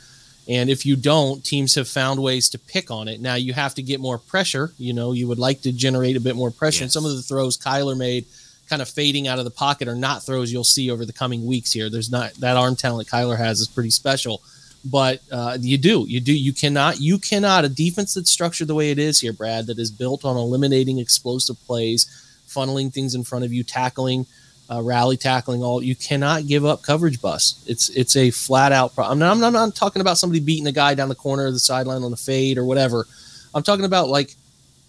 And 0.48 0.68
if 0.68 0.84
you 0.84 0.96
don't, 0.96 1.44
teams 1.44 1.74
have 1.76 1.88
found 1.88 2.20
ways 2.20 2.48
to 2.50 2.58
pick 2.58 2.90
on 2.90 3.08
it. 3.08 3.20
Now 3.20 3.34
you 3.34 3.52
have 3.52 3.74
to 3.74 3.82
get 3.82 4.00
more 4.00 4.18
pressure. 4.18 4.72
You 4.78 4.92
know, 4.92 5.12
you 5.12 5.28
would 5.28 5.38
like 5.38 5.60
to 5.62 5.72
generate 5.72 6.16
a 6.16 6.20
bit 6.20 6.34
more 6.34 6.50
pressure. 6.50 6.82
And 6.82 6.92
some 6.92 7.04
of 7.04 7.12
the 7.12 7.22
throws 7.22 7.56
Kyler 7.56 7.96
made 7.96 8.24
kind 8.68 8.82
of 8.82 8.88
fading 8.88 9.28
out 9.28 9.38
of 9.38 9.44
the 9.44 9.50
pocket 9.50 9.88
are 9.88 9.94
not 9.94 10.22
throws 10.22 10.52
you'll 10.52 10.64
see 10.64 10.90
over 10.90 11.04
the 11.04 11.12
coming 11.12 11.44
weeks 11.44 11.72
here. 11.72 11.90
There's 11.90 12.10
not 12.10 12.32
that 12.34 12.56
arm 12.56 12.76
talent 12.76 13.08
Kyler 13.08 13.36
has 13.36 13.60
is 13.60 13.68
pretty 13.68 13.90
special. 13.90 14.42
But 14.84 15.20
uh, 15.30 15.58
you 15.60 15.76
do, 15.76 16.06
you 16.08 16.20
do, 16.20 16.32
you 16.32 16.54
cannot, 16.54 17.00
you 17.00 17.18
cannot 17.18 17.66
a 17.66 17.68
defense 17.68 18.14
that's 18.14 18.30
structured 18.30 18.68
the 18.68 18.74
way 18.74 18.90
it 18.90 18.98
is 18.98 19.20
here, 19.20 19.32
Brad, 19.32 19.66
that 19.66 19.78
is 19.78 19.90
built 19.90 20.24
on 20.24 20.36
eliminating 20.36 20.98
explosive 20.98 21.60
plays, 21.66 22.06
funneling 22.48 22.92
things 22.92 23.14
in 23.14 23.22
front 23.22 23.44
of 23.44 23.52
you, 23.52 23.62
tackling, 23.62 24.24
uh, 24.70 24.80
rally 24.80 25.16
tackling. 25.16 25.62
All 25.62 25.82
you 25.82 25.96
cannot 25.96 26.46
give 26.46 26.64
up 26.64 26.82
coverage 26.82 27.20
bust. 27.20 27.68
It's 27.68 27.88
it's 27.90 28.16
a 28.16 28.30
flat 28.30 28.72
out 28.72 28.94
problem. 28.94 29.22
I'm 29.22 29.40
not, 29.40 29.46
I'm 29.46 29.52
not 29.52 29.74
talking 29.74 30.00
about 30.00 30.18
somebody 30.18 30.40
beating 30.40 30.66
a 30.66 30.72
guy 30.72 30.94
down 30.94 31.08
the 31.08 31.14
corner 31.14 31.46
of 31.46 31.52
the 31.52 31.60
sideline 31.60 32.02
on 32.02 32.10
the 32.10 32.16
fade 32.16 32.56
or 32.56 32.64
whatever. 32.64 33.06
I'm 33.54 33.62
talking 33.64 33.84
about 33.84 34.08
like 34.08 34.34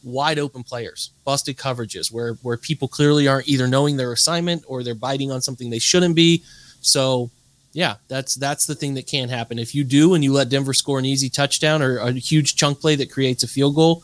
wide 0.03 0.39
open 0.39 0.63
players, 0.63 1.11
busted 1.25 1.57
coverages 1.57 2.11
where 2.11 2.33
where 2.43 2.57
people 2.57 2.87
clearly 2.87 3.27
aren't 3.27 3.47
either 3.47 3.67
knowing 3.67 3.97
their 3.97 4.11
assignment 4.11 4.63
or 4.67 4.83
they're 4.83 4.93
biting 4.95 5.31
on 5.31 5.41
something 5.41 5.69
they 5.69 5.79
shouldn't 5.79 6.15
be. 6.15 6.43
So 6.81 7.31
yeah, 7.73 7.95
that's 8.07 8.35
that's 8.35 8.65
the 8.65 8.75
thing 8.75 8.93
that 8.95 9.07
can 9.07 9.29
happen. 9.29 9.57
If 9.57 9.73
you 9.73 9.83
do 9.83 10.13
and 10.13 10.23
you 10.23 10.33
let 10.33 10.49
Denver 10.49 10.73
score 10.73 10.99
an 10.99 11.05
easy 11.05 11.29
touchdown 11.29 11.81
or 11.81 11.97
a 11.97 12.11
huge 12.11 12.55
chunk 12.55 12.79
play 12.79 12.95
that 12.97 13.11
creates 13.11 13.43
a 13.43 13.47
field 13.47 13.75
goal, 13.75 14.03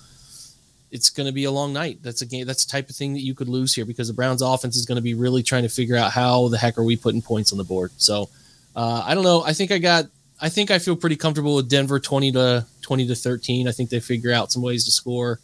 it's 0.91 1.09
going 1.09 1.27
to 1.27 1.33
be 1.33 1.43
a 1.43 1.51
long 1.51 1.73
night. 1.73 1.99
That's 2.01 2.21
a 2.21 2.25
game. 2.25 2.45
That's 2.45 2.65
the 2.65 2.71
type 2.71 2.89
of 2.89 2.95
thing 2.95 3.13
that 3.13 3.21
you 3.21 3.35
could 3.35 3.49
lose 3.49 3.73
here 3.73 3.85
because 3.85 4.07
the 4.07 4.13
Browns' 4.13 4.41
offense 4.41 4.75
is 4.75 4.85
going 4.85 4.95
to 4.95 5.01
be 5.01 5.13
really 5.13 5.43
trying 5.43 5.63
to 5.63 5.69
figure 5.69 5.97
out 5.97 6.11
how 6.11 6.47
the 6.47 6.57
heck 6.57 6.77
are 6.77 6.83
we 6.83 6.95
putting 6.95 7.21
points 7.21 7.51
on 7.51 7.57
the 7.57 7.63
board. 7.63 7.91
So 7.97 8.29
uh, 8.75 9.03
I 9.05 9.13
don't 9.15 9.23
know. 9.23 9.43
I 9.43 9.53
think 9.53 9.71
I 9.71 9.77
got. 9.79 10.05
I 10.39 10.49
think 10.49 10.69
I 10.69 10.77
feel 10.77 10.95
pretty 10.95 11.15
comfortable 11.15 11.55
with 11.55 11.67
Denver 11.69 11.99
twenty 11.99 12.31
to 12.33 12.65
twenty 12.81 13.07
to 13.07 13.15
thirteen. 13.15 13.67
I 13.67 13.71
think 13.71 13.89
they 13.89 13.99
figure 13.99 14.31
out 14.31 14.51
some 14.51 14.61
ways 14.61 14.85
to 14.85 14.91
score. 14.91 15.39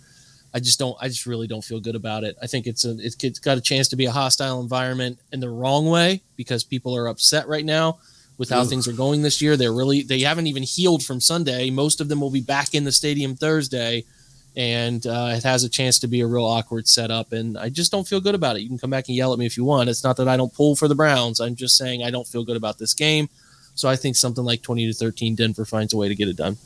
I 0.54 0.60
just 0.60 0.78
don't. 0.78 0.96
I 1.02 1.08
just 1.08 1.26
really 1.26 1.48
don't 1.48 1.64
feel 1.64 1.80
good 1.80 1.96
about 1.96 2.24
it. 2.24 2.38
I 2.42 2.48
think 2.48 2.68
it's 2.68 2.86
a. 2.86 2.96
It's 3.00 3.40
got 3.40 3.58
a 3.58 3.62
chance 3.62 3.88
to 3.90 3.96
be 3.96 4.06
a 4.06 4.12
hostile 4.12 4.62
environment 4.62 5.20
in 5.32 5.40
the 5.40 5.50
wrong 5.50 5.90
way 5.90 6.22
because 6.38 6.64
people 6.64 6.96
are 6.96 7.08
upset 7.08 7.48
right 7.48 7.66
now 7.66 7.98
with 8.38 8.50
how 8.50 8.62
Ooh. 8.62 8.66
things 8.66 8.88
are 8.88 8.94
going 8.94 9.24
this 9.24 9.42
year. 9.42 9.58
They're 9.58 9.74
really. 9.74 10.04
They 10.04 10.20
haven't 10.20 10.48
even 10.48 10.64
healed 10.64 11.04
from 11.04 11.20
Sunday. 11.20 11.72
Most 11.72 12.00
of 12.00 12.08
them 12.08 12.22
will 12.22 12.30
be 12.30 12.42
back 12.42 12.76
in 12.76 12.84
the 12.84 12.92
stadium 12.92 13.36
Thursday 13.36 14.06
and 14.56 15.06
uh, 15.08 15.34
it 15.36 15.44
has 15.44 15.64
a 15.64 15.70
chance 15.70 16.00
to 16.00 16.08
be 16.08 16.22
a 16.22 16.28
real 16.28 16.46
awkward 16.46 16.88
setup. 16.88 17.32
And 17.32 17.58
I 17.58 17.70
just 17.70 17.92
don't 17.92 18.08
feel 18.08 18.22
good 18.22 18.36
about 18.36 18.56
it. 18.56 18.62
You 18.62 18.68
can 18.68 18.78
come 18.78 18.90
back 18.90 19.08
and 19.08 19.18
yell 19.18 19.34
at 19.34 19.40
me 19.40 19.46
if 19.46 19.58
you 19.58 19.64
want. 19.64 19.90
It's 19.90 20.04
not 20.04 20.18
that 20.18 20.28
I 20.28 20.38
don't 20.38 20.54
pull 20.54 20.76
for 20.76 20.88
the 20.88 20.96
Browns. 20.96 21.40
I'm 21.40 21.56
just 21.56 21.78
saying 21.78 22.04
I 22.04 22.12
don't 22.12 22.28
feel 22.28 22.44
good 22.44 22.58
about 22.58 22.78
this 22.78 22.94
game. 22.94 23.30
So 23.76 23.90
I 23.90 23.96
think 23.96 24.16
something 24.16 24.44
like 24.44 24.62
20 24.62 24.88
to 24.88 24.94
13, 24.94 25.36
Denver 25.36 25.66
finds 25.66 25.94
a 25.94 25.98
way 25.98 26.08
to 26.08 26.16
get 26.16 26.28
it 26.28 26.38
done. 26.38 26.58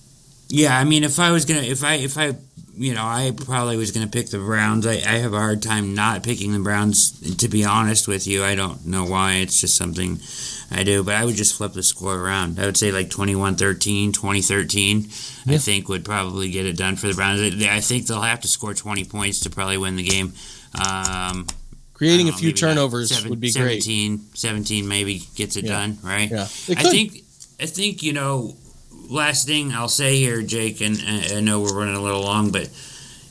Yeah, 0.50 0.78
I 0.78 0.84
mean, 0.84 1.04
if 1.04 1.20
I 1.20 1.32
was 1.32 1.46
gonna, 1.46 1.62
if 1.62 1.84
I, 1.84 1.96
if 1.96 2.18
I, 2.18 2.34
you 2.74 2.94
know, 2.94 3.04
I 3.04 3.34
probably 3.36 3.76
was 3.76 3.92
gonna 3.92 4.08
pick 4.08 4.28
the 4.30 4.38
Browns. 4.38 4.88
I, 4.88 4.94
I 4.94 5.18
have 5.18 5.34
a 5.34 5.38
hard 5.38 5.62
time 5.62 5.94
not 5.94 6.24
picking 6.24 6.54
the 6.54 6.60
Browns. 6.60 7.36
To 7.38 7.50
be 7.50 7.66
honest 7.66 8.08
with 8.08 8.28
you, 8.28 8.44
I 8.44 8.56
don't 8.56 8.86
know 8.86 9.06
why. 9.06 9.36
It's 9.36 9.60
just 9.60 9.76
something 9.76 10.20
I 10.70 10.84
do, 10.84 11.04
but 11.04 11.16
I 11.16 11.24
would 11.24 11.36
just 11.36 11.56
flip 11.56 11.74
the 11.74 11.84
score 11.84 12.16
around. 12.16 12.60
I 12.60 12.66
would 12.66 12.78
say 12.78 12.92
like 12.92 13.10
21-13, 13.10 14.12
20-13. 14.12 15.46
Yeah. 15.46 15.56
I 15.56 15.58
think 15.58 15.88
would 15.88 16.04
probably 16.04 16.52
get 16.52 16.66
it 16.66 16.76
done 16.76 16.98
for 16.98 17.08
the 17.08 17.14
Browns. 17.14 17.42
I 17.42 17.80
think 17.80 18.08
they'll 18.08 18.22
have 18.22 18.42
to 18.42 18.48
score 18.48 18.74
20 18.74 19.06
points 19.06 19.40
to 19.42 19.50
probably 19.50 19.78
win 19.78 19.96
the 19.96 20.04
game. 20.04 20.34
Um, 20.76 21.48
Creating 21.94 22.30
a 22.30 22.34
few 22.34 22.52
turnovers 22.52 23.16
seven, 23.16 23.32
would 23.32 23.40
be 23.40 23.50
17, 23.50 24.18
great. 24.18 24.38
17 24.38 24.88
maybe 24.88 25.24
gets 25.36 25.56
it 25.56 25.66
yeah. 25.66 25.80
done, 25.80 25.98
right? 26.04 26.30
Yeah. 26.30 26.44
I 26.44 26.84
think 26.84 27.24
I 27.60 27.66
think 27.66 28.04
you 28.04 28.14
know 28.14 28.56
last 29.10 29.48
thing 29.48 29.72
I'll 29.72 29.88
say 29.88 30.18
here, 30.18 30.44
Jake, 30.44 30.82
and, 30.82 31.00
and 31.00 31.38
I 31.38 31.40
know 31.40 31.62
we're 31.62 31.76
running 31.76 31.96
a 31.96 32.02
little 32.02 32.22
long, 32.22 32.52
but 32.52 32.70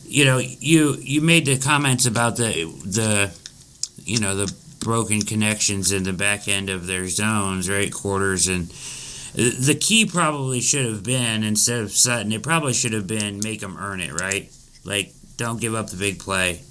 you 0.08 0.24
know, 0.24 0.38
you 0.38 0.96
you 1.00 1.20
made 1.20 1.46
the 1.46 1.58
comments 1.58 2.06
about 2.06 2.36
the 2.36 2.64
the 2.84 3.32
you 4.04 4.20
know 4.20 4.34
the 4.34 4.52
broken 4.80 5.22
connections 5.22 5.92
in 5.92 6.04
the 6.04 6.12
back 6.12 6.48
end 6.48 6.70
of 6.70 6.86
their 6.86 7.08
zones, 7.08 7.68
right? 7.68 7.92
Quarters 7.92 8.48
and 8.48 8.68
the 9.36 9.76
key 9.78 10.06
probably 10.06 10.60
should 10.60 10.86
have 10.86 11.02
been 11.02 11.42
instead 11.44 11.80
of 11.80 11.92
Sutton, 11.92 12.32
it 12.32 12.42
probably 12.42 12.72
should 12.72 12.94
have 12.94 13.06
been 13.06 13.40
make 13.42 13.60
them 13.60 13.76
earn 13.78 14.00
it, 14.00 14.18
right? 14.18 14.50
Like 14.84 15.12
don't 15.36 15.60
give 15.60 15.74
up 15.74 15.90
the 15.90 15.96
big 15.96 16.18
play. 16.18 16.62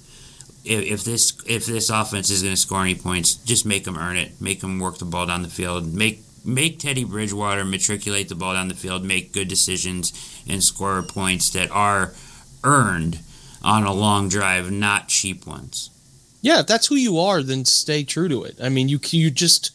If, 0.64 0.82
if 0.84 1.04
this 1.04 1.36
if 1.46 1.66
this 1.66 1.90
offense 1.90 2.30
is 2.30 2.42
going 2.42 2.54
to 2.54 2.60
score 2.60 2.82
any 2.82 2.96
points, 2.96 3.34
just 3.34 3.64
make 3.66 3.84
them 3.84 3.96
earn 3.96 4.16
it. 4.16 4.40
Make 4.40 4.60
them 4.60 4.80
work 4.80 4.98
the 4.98 5.04
ball 5.04 5.26
down 5.26 5.42
the 5.42 5.48
field. 5.48 5.94
Make 5.94 6.22
make 6.44 6.78
Teddy 6.78 7.04
Bridgewater 7.04 7.64
matriculate 7.64 8.28
the 8.28 8.34
ball 8.34 8.54
down 8.54 8.68
the 8.68 8.74
field, 8.74 9.04
make 9.04 9.32
good 9.32 9.48
decisions, 9.48 10.12
and 10.48 10.62
score 10.62 11.02
points 11.02 11.50
that 11.50 11.70
are 11.70 12.14
earned 12.64 13.20
on 13.62 13.84
a 13.84 13.92
long 13.92 14.28
drive, 14.28 14.70
not 14.70 15.08
cheap 15.08 15.46
ones. 15.46 15.90
Yeah, 16.46 16.60
if 16.60 16.68
that's 16.68 16.86
who 16.86 16.94
you 16.94 17.18
are, 17.18 17.42
then 17.42 17.64
stay 17.64 18.04
true 18.04 18.28
to 18.28 18.44
it. 18.44 18.58
I 18.62 18.68
mean, 18.68 18.88
you 18.88 19.00
you 19.10 19.32
just 19.32 19.72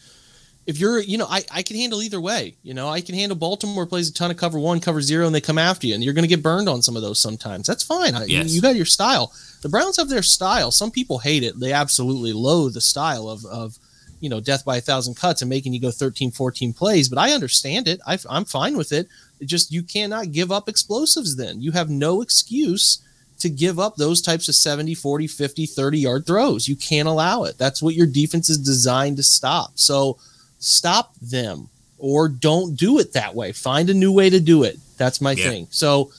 if 0.66 0.78
you're, 0.78 1.00
you 1.00 1.18
know, 1.18 1.26
I, 1.28 1.42
I 1.50 1.62
can 1.62 1.76
handle 1.76 2.02
either 2.02 2.18
way. 2.18 2.54
You 2.62 2.72
know, 2.72 2.88
I 2.88 3.02
can 3.02 3.14
handle 3.14 3.36
Baltimore 3.36 3.84
plays 3.84 4.08
a 4.08 4.14
ton 4.14 4.30
of 4.30 4.38
cover 4.38 4.58
one, 4.58 4.80
cover 4.80 5.02
zero, 5.02 5.26
and 5.26 5.34
they 5.34 5.42
come 5.42 5.58
after 5.58 5.86
you, 5.86 5.94
and 5.94 6.02
you're 6.02 6.14
going 6.14 6.24
to 6.24 6.34
get 6.34 6.42
burned 6.42 6.70
on 6.70 6.80
some 6.80 6.96
of 6.96 7.02
those 7.02 7.20
sometimes. 7.20 7.66
That's 7.66 7.82
fine. 7.82 8.14
Yes. 8.26 8.48
You, 8.48 8.56
you, 8.56 8.62
got 8.62 8.74
your 8.74 8.86
style. 8.86 9.34
The 9.60 9.68
Browns 9.68 9.98
have 9.98 10.08
their 10.08 10.22
style. 10.22 10.70
Some 10.70 10.90
people 10.90 11.18
hate 11.18 11.42
it. 11.42 11.60
They 11.60 11.72
absolutely 11.74 12.32
loathe 12.32 12.72
the 12.72 12.80
style 12.80 13.28
of, 13.28 13.44
of 13.44 13.78
you 14.20 14.30
know 14.30 14.40
death 14.40 14.64
by 14.64 14.78
a 14.78 14.80
thousand 14.80 15.16
cuts 15.16 15.42
and 15.42 15.50
making 15.50 15.74
you 15.74 15.80
go 15.80 15.90
13 15.90 16.30
14 16.30 16.72
plays 16.72 17.08
but 17.08 17.18
i 17.18 17.32
understand 17.32 17.88
it 17.88 18.00
I, 18.06 18.16
i'm 18.30 18.44
fine 18.44 18.76
with 18.76 18.92
it 18.92 19.08
it 19.40 19.46
just 19.46 19.72
you 19.72 19.82
cannot 19.82 20.30
give 20.30 20.52
up 20.52 20.68
explosives 20.68 21.34
then 21.34 21.60
you 21.60 21.72
have 21.72 21.90
no 21.90 22.22
excuse 22.22 23.02
to 23.42 23.50
give 23.50 23.78
up 23.78 23.96
those 23.96 24.22
types 24.22 24.48
of 24.48 24.54
70 24.54 24.94
40 24.94 25.26
50 25.26 25.66
30 25.66 25.98
yard 25.98 26.26
throws. 26.26 26.66
You 26.66 26.76
can't 26.76 27.08
allow 27.08 27.44
it. 27.44 27.58
That's 27.58 27.82
what 27.82 27.94
your 27.94 28.06
defense 28.06 28.48
is 28.48 28.58
designed 28.58 29.18
to 29.18 29.22
stop. 29.22 29.72
So 29.74 30.18
stop 30.58 31.14
them 31.20 31.68
or 31.98 32.28
don't 32.28 32.74
do 32.76 32.98
it 32.98 33.12
that 33.12 33.34
way. 33.34 33.52
Find 33.52 33.90
a 33.90 33.94
new 33.94 34.12
way 34.12 34.30
to 34.30 34.40
do 34.40 34.64
it. 34.64 34.78
That's 34.96 35.20
my 35.20 35.32
yeah. 35.32 35.48
thing. 35.48 35.66
So 35.70 36.10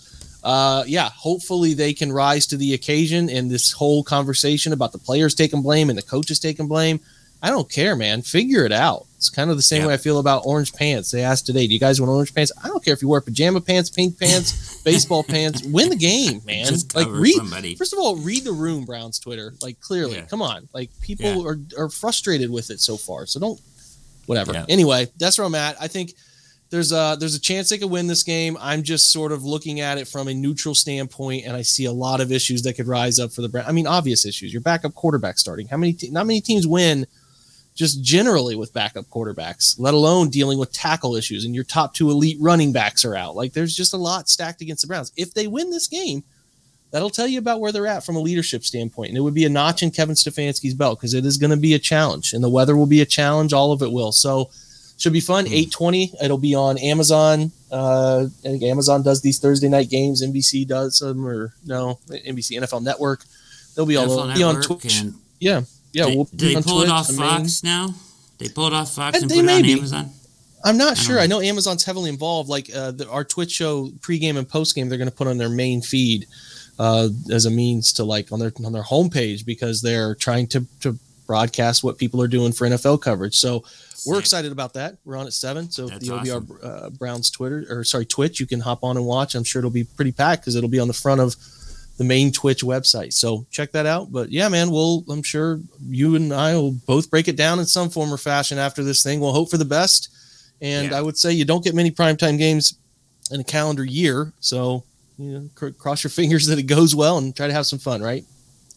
uh, 0.44 0.84
yeah, 0.88 1.10
hopefully 1.10 1.74
they 1.74 1.94
can 1.94 2.12
rise 2.12 2.46
to 2.48 2.58
the 2.58 2.74
occasion. 2.74 3.30
And 3.30 3.50
this 3.50 3.72
whole 3.72 4.04
conversation 4.04 4.74
about 4.74 4.92
the 4.92 4.98
players 4.98 5.36
taking 5.36 5.62
blame 5.62 5.90
and 5.90 5.98
the 5.98 6.04
coaches 6.04 6.40
taking 6.40 6.68
blame, 6.68 7.00
I 7.44 7.50
don't 7.50 7.70
care, 7.70 7.98
man. 7.98 8.22
Figure 8.22 8.66
it 8.66 8.72
out. 8.72 9.06
It's 9.18 9.30
kind 9.30 9.50
of 9.50 9.58
the 9.58 9.64
same 9.64 9.82
yeah. 9.82 9.90
way 9.90 9.94
I 9.96 9.98
feel 9.98 10.20
about 10.20 10.44
orange 10.46 10.74
pants. 10.74 11.12
They 11.12 11.24
asked 11.24 11.46
today, 11.46 11.68
"Do 11.68 11.74
you 11.74 11.80
guys 11.80 12.00
want 12.00 12.10
orange 12.10 12.34
pants?" 12.34 12.54
I 12.64 12.70
don't 12.70 12.84
care 12.84 12.94
if 12.94 13.02
you 13.02 13.10
wear 13.10 13.20
pajama 13.20 13.60
pants, 13.60 13.90
pink 13.90 14.18
pants, 14.18 14.82
baseball 14.84 15.24
pants. 15.24 15.62
Win 15.62 15.90
the 15.90 15.98
game, 15.98 16.42
man. 16.48 16.68
Just 16.68 16.96
like 16.96 17.08
read. 17.10 17.36
Somebody. 17.36 17.76
First 17.76 17.92
of 17.92 18.00
all, 18.00 18.16
read 18.16 18.46
the 18.46 18.54
room. 18.54 18.86
Brown's 18.86 19.20
Twitter. 19.20 19.54
Like 19.62 19.78
clearly, 19.82 20.16
yeah. 20.16 20.26
come 20.26 20.42
on. 20.42 20.70
Like 20.74 20.90
people 21.02 21.44
yeah. 21.44 21.50
are 21.50 21.86
are 21.86 21.90
frustrated 21.90 22.50
with 22.50 22.70
it 22.72 22.80
so 22.80 22.96
far. 22.96 23.26
So 23.26 23.42
don't. 23.42 23.60
Whatever. 24.26 24.66
Anyway, 24.70 25.10
that's 25.18 25.38
where 25.38 25.46
I'm 25.46 25.56
at. 25.56 25.76
I 25.82 25.90
think 25.90 26.14
there's 26.70 26.94
a 26.94 27.18
there's 27.20 27.36
a 27.36 27.42
chance 27.42 27.70
they 27.70 27.78
could 27.78 27.92
win 27.92 28.08
this 28.08 28.24
game. 28.24 28.58
I'm 28.62 28.84
just 28.84 29.12
sort 29.12 29.34
of 29.34 29.44
looking 29.44 29.82
at 29.82 29.98
it 29.98 30.08
from 30.08 30.30
a 30.30 30.34
neutral 30.34 30.76
standpoint, 30.76 31.46
and 31.46 31.58
I 31.58 31.62
see 31.62 31.84
a 31.86 31.92
lot 31.92 32.22
of 32.22 32.32
issues 32.32 32.62
that 32.64 32.76
could 32.76 32.88
rise 32.88 33.20
up 33.20 33.34
for 33.34 33.42
the 33.42 33.50
Browns. 33.50 33.68
I 33.68 33.74
mean, 33.74 33.86
obvious 33.86 34.26
issues. 34.26 34.54
Your 34.54 34.62
backup 34.62 34.94
quarterback 34.94 35.40
starting. 35.40 35.68
How 35.68 35.76
many? 35.76 35.92
Te- 35.92 36.10
not 36.10 36.26
many 36.26 36.40
teams 36.40 36.66
win 36.66 37.06
just 37.76 38.04
generally 38.04 38.56
with 38.56 38.74
backup 38.74 39.06
quarterbacks, 39.06 39.76
let 39.80 39.94
alone 39.94 40.30
dealing 40.30 40.60
with 40.60 40.72
tackle 40.72 41.16
issues 41.16 41.46
and 41.46 41.56
your 41.56 41.64
top 41.64 41.94
two 41.94 42.10
elite 42.12 42.38
running 42.40 42.72
backs 42.72 43.04
are 43.04 43.16
out. 43.16 43.36
Like 43.36 43.54
there's 43.54 43.76
just 43.76 43.94
a 43.94 43.98
lot 43.98 44.30
stacked 44.30 44.62
against 44.62 44.82
the 44.82 44.88
Browns. 44.88 45.12
If 45.18 45.34
they 45.34 45.48
win 45.48 45.72
this 45.72 45.88
game, 45.88 46.24
that'll 46.92 47.10
tell 47.10 47.28
you 47.28 47.40
about 47.40 47.60
where 47.60 47.72
they're 47.72 47.88
at 47.88 48.06
from 48.06 48.16
a 48.16 48.22
leadership 48.22 48.64
standpoint. 48.64 49.10
And 49.10 49.18
it 49.18 49.22
would 49.22 49.34
be 49.34 49.46
a 49.46 49.50
notch 49.50 49.82
in 49.82 49.90
Kevin 49.90 50.16
Stefanski's 50.16 50.76
belt 50.76 51.00
because 51.00 51.16
it 51.16 51.26
is 51.26 51.38
going 51.38 51.50
to 51.52 51.58
be 51.58 51.74
a 51.74 51.80
challenge 51.80 52.34
and 52.34 52.44
the 52.44 52.50
weather 52.50 52.76
will 52.78 52.86
be 52.86 53.02
a 53.02 53.06
challenge. 53.06 53.54
All 53.54 53.72
of 53.72 53.82
it 53.82 53.92
will. 53.92 54.12
So 54.12 54.52
should 54.98 55.14
be 55.14 55.20
fun. 55.20 55.46
Mm. 55.46 55.54
820. 55.54 56.14
It'll 56.24 56.38
be 56.38 56.54
on 56.54 56.78
Amazon. 56.78 57.52
Uh, 57.72 58.28
I 58.46 58.48
think 58.48 58.62
Amazon 58.62 59.02
does 59.02 59.22
these 59.24 59.40
Thursday 59.40 59.68
night 59.68 59.90
games. 59.90 60.24
NBC 60.24 60.68
does 60.68 61.00
them 61.00 61.26
or 61.26 61.56
no, 61.66 62.00
NBC 62.08 62.62
NFL 62.62 62.84
Network. 62.84 63.24
They'll 63.76 63.88
be 63.88 63.98
all 63.98 64.32
be 64.36 64.44
on 64.44 64.62
Twitch. 64.62 65.02
And- 65.02 65.16
yeah 65.40 65.64
yeah, 65.94 66.06
they, 66.06 66.16
we'll 66.16 66.30
they 66.34 66.54
pull 66.56 66.80
Twitch, 66.80 66.90
it 66.90 66.92
off 66.92 67.10
Fox 67.10 67.64
now? 67.64 67.94
They 68.38 68.50
pull 68.50 68.68
it 68.68 68.74
off 68.74 68.94
Fox 68.94 69.22
and, 69.22 69.32
and 69.32 69.42
put 69.42 69.50
it 69.50 69.56
on 69.56 69.62
be. 69.62 69.74
Amazon. 69.74 70.10
I'm 70.66 70.78
not 70.78 70.92
I 70.92 71.02
sure. 71.02 71.16
Know. 71.16 71.22
I 71.22 71.28
know 71.28 71.42
Amazon's 71.42 71.84
heavily 71.84 72.10
involved. 72.10 72.50
Like 72.50 72.74
uh, 72.74 72.92
the, 72.92 73.10
our 73.10 73.24
Twitch 73.24 73.52
show 73.52 73.88
pregame 74.00 74.38
and 74.38 74.48
postgame, 74.48 74.90
they're 74.90 74.98
going 74.98 75.10
to 75.10 75.16
put 75.16 75.28
on 75.28 75.38
their 75.38 75.50
main 75.50 75.82
feed 75.82 76.28
uh, 76.80 77.10
as 77.32 77.46
a 77.46 77.52
means 77.52 77.94
to 77.94 78.04
like 78.04 78.32
on 78.32 78.40
their 78.40 78.52
on 78.66 78.72
their 78.72 78.84
homepage 78.84 79.46
because 79.46 79.82
they're 79.82 80.16
trying 80.16 80.48
to 80.48 80.66
to 80.82 80.98
broadcast 81.28 81.84
what 81.84 81.98
people 81.98 82.22
are 82.22 82.28
doing 82.28 82.52
for 82.52 82.68
NFL 82.68 83.02
coverage. 83.02 83.36
So 83.36 83.64
Sick. 83.94 84.12
we're 84.12 84.20
excited 84.20 84.52
about 84.52 84.74
that. 84.74 84.98
We're 85.06 85.18
on 85.18 85.28
at 85.28 85.34
seven. 85.34 85.70
So 85.70 85.88
That's 85.88 86.08
the 86.08 86.14
OBR 86.14 86.36
awesome. 86.36 86.60
uh, 86.64 86.90
Browns 86.92 87.30
Twitter 87.30 87.66
or 87.70 87.84
sorry 87.84 88.06
Twitch, 88.06 88.40
you 88.40 88.46
can 88.46 88.60
hop 88.60 88.84
on 88.84 88.98
and 88.98 89.06
watch. 89.06 89.36
I'm 89.36 89.44
sure 89.44 89.60
it'll 89.60 89.72
be 89.72 89.84
pretty 89.84 90.12
packed 90.12 90.44
because 90.44 90.56
it'll 90.56 90.70
be 90.70 90.80
on 90.80 90.88
the 90.88 90.94
front 90.94 91.22
of 91.22 91.36
the 91.98 92.04
main 92.04 92.32
Twitch 92.32 92.64
website. 92.64 93.14
So 93.14 93.46
check 93.52 93.72
that 93.74 93.86
out. 93.86 94.12
But 94.12 94.30
yeah, 94.30 94.50
man, 94.50 94.72
we'll 94.72 95.04
I'm 95.10 95.24
sure 95.24 95.60
you 95.86 96.16
and 96.16 96.34
I 96.34 96.56
will 96.56 96.72
both 96.72 97.10
break 97.10 97.28
it 97.28 97.36
down 97.36 97.60
in 97.60 97.66
some 97.66 97.90
form 97.90 98.14
or 98.14 98.18
fashion 98.18 98.58
after 98.58 98.84
this 98.84 99.04
thing. 99.04 99.20
We'll 99.20 99.34
hope 99.34 99.50
for 99.50 99.58
the 99.58 99.66
best. 99.66 100.10
And 100.62 100.92
yeah. 100.92 100.98
I 100.98 101.02
would 101.02 101.18
say 101.18 101.34
you 101.34 101.46
don't 101.46 101.64
get 101.64 101.76
many 101.76 101.92
primetime 101.92 102.38
games 102.38 102.78
in 103.32 103.40
a 103.40 103.44
calendar 103.44 103.84
year. 103.84 104.32
So, 104.40 104.84
you 105.18 105.32
know, 105.32 105.50
cr- 105.56 105.70
cross 105.70 106.04
your 106.04 106.12
fingers 106.12 106.48
that 106.48 106.60
it 106.60 106.64
goes 106.64 106.96
well 106.96 107.18
and 107.18 107.36
try 107.36 107.48
to 107.48 107.54
have 107.54 107.66
some 107.66 107.80
fun, 107.80 108.02
right? 108.02 108.26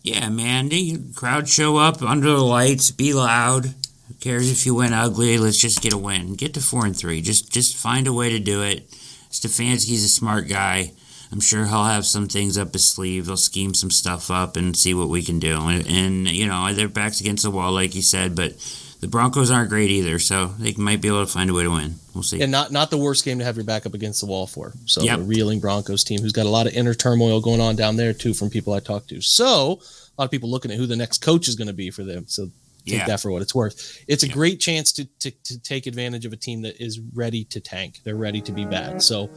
Yeah, 0.03 0.29
man. 0.29 0.69
The 0.69 1.01
crowd 1.15 1.49
show 1.49 1.77
up 1.79 2.03
under 2.03 2.31
the 2.31 2.45
lights, 2.45 2.91
be 2.91 3.13
loud. 3.13 3.75
Who 4.09 4.15
cares 4.21 4.51
if 4.51 4.65
you 4.65 4.75
win 4.75 4.93
ugly? 4.93 5.39
Let's 5.39 5.59
just 5.59 5.83
get 5.83 5.93
a 5.93 5.99
win. 5.99 6.35
Get 6.35 6.55
to 6.55 6.61
four 6.61 6.87
and 6.87 6.97
three. 6.97 7.21
Just 7.21 7.53
just 7.53 7.77
find 7.77 8.07
a 8.07 8.13
way 8.13 8.31
to 8.31 8.39
do 8.39 8.63
it. 8.63 8.89
Stefanski's 9.31 10.05
a 10.05 10.09
smart 10.09 10.49
guy. 10.49 10.93
I'm 11.37 11.43
sure 11.43 11.67
he'll 11.67 11.85
have 11.85 12.07
some 12.07 12.29
things 12.29 12.57
up 12.57 12.73
his 12.73 12.89
sleeve. 12.89 13.27
He'll 13.27 13.37
scheme 13.37 13.75
some 13.75 13.91
stuff 13.91 14.31
up 14.31 14.57
and 14.57 14.75
see 14.75 14.95
what 14.95 15.11
we 15.11 15.23
can 15.23 15.39
do. 15.39 15.55
And, 15.69 15.87
and 15.87 16.27
you 16.27 16.47
know, 16.47 16.73
their 16.73 16.89
backs 16.89 17.21
against 17.21 17.43
the 17.43 17.51
wall, 17.51 17.73
like 17.73 17.95
you 17.95 18.01
said, 18.01 18.35
but 18.35 18.53
the 19.01 19.07
Broncos 19.07 19.51
aren't 19.51 19.69
great 19.69 19.91
either, 19.91 20.19
so 20.19 20.47
they 20.59 20.73
might 20.79 21.03
be 21.03 21.09
able 21.09 21.27
to 21.27 21.31
find 21.31 21.51
a 21.51 21.53
way 21.53 21.65
to 21.65 21.71
win. 21.71 21.97
We'll 22.15 22.23
see. 22.23 22.41
And 22.41 22.51
not 22.51 22.73
not 22.73 22.89
the 22.89 22.97
worst 22.97 23.23
game 23.23 23.39
to 23.41 23.45
have 23.45 23.55
your 23.55 23.67
back 23.67 23.85
up 23.85 23.93
against 23.93 24.21
the 24.21 24.27
wall 24.27 24.47
for. 24.47 24.73
So 24.87 25.03
yep. 25.03 25.19
a 25.19 25.23
reeling 25.23 25.61
Broncos 25.61 26.05
team 26.05 26.23
who's 26.23 26.33
got 26.33 26.47
a 26.47 26.49
lot 26.49 26.67
of 26.67 26.73
inner 26.73 26.95
turmoil 26.95 27.43
going 27.43 27.61
on 27.61 27.77
down 27.77 27.97
there 27.97 28.15
too 28.15 28.33
from 28.33 28.49
people 28.49 28.73
I 28.73 28.81
talked 28.81 29.09
to. 29.11 29.21
So 29.21 29.47
a 29.47 30.17
lot 30.17 30.25
of 30.25 30.31
people 30.31 30.51
looking 30.51 30.71
at 30.71 30.79
who 30.79 30.87
the 30.87 30.97
next 30.97 31.19
coach 31.19 31.49
is 31.49 31.55
going 31.57 31.69
to 31.69 31.75
be 31.75 31.91
for 31.91 32.03
them. 32.03 32.25
So 32.29 32.49
Take 32.87 32.99
Yeah. 33.01 33.07
that 33.07 33.21
for 33.21 33.31
what 33.31 33.43
it's 33.43 33.55
worth. 33.55 33.99
It's 34.07 34.23
a 34.23 34.29
Yeah. 34.29 34.33
great 34.35 34.61
chance 34.61 34.93
to, 34.93 35.05
to 35.21 35.31
to 35.45 35.59
take 35.59 35.87
advantage 35.87 36.25
of 36.25 36.33
a 36.33 36.37
team 36.37 36.63
that 36.63 36.81
is 36.83 37.01
ready 37.15 37.45
to 37.47 37.61
tank. 37.61 38.01
They're 38.05 38.15
ready 38.17 38.41
to 38.43 38.53
be 38.53 38.65
bad. 38.65 39.03
So 39.03 39.29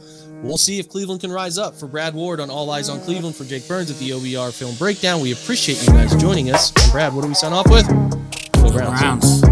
we'll 0.42 0.56
see 0.58 0.78
if 0.78 0.88
Cleveland 0.88 1.20
can 1.20 1.32
rise 1.32 1.58
up. 1.58 1.74
For 1.78 1.86
Brad 1.86 2.14
Ward 2.14 2.40
on 2.40 2.48
All 2.50 2.70
Eyes 2.70 2.88
on 2.88 3.00
Cleveland, 3.00 3.34
for 3.36 3.44
Jake 3.44 3.66
Burns 3.66 3.90
at 3.90 3.98
the 3.98 4.10
OBR 4.12 4.52
Film 4.52 4.74
Breakdown, 4.76 5.20
we 5.20 5.32
appreciate 5.32 5.80
you 5.82 5.88
guys 5.88 6.14
joining 6.16 6.50
us. 6.50 6.72
And 6.82 6.92
Brad, 6.92 7.14
what 7.14 7.22
do 7.22 7.28
we 7.28 7.34
sign 7.34 7.52
off 7.52 7.68
with? 7.70 7.86
Go 8.52 8.70
Browns. 8.70 9.00
Browns. 9.00 9.49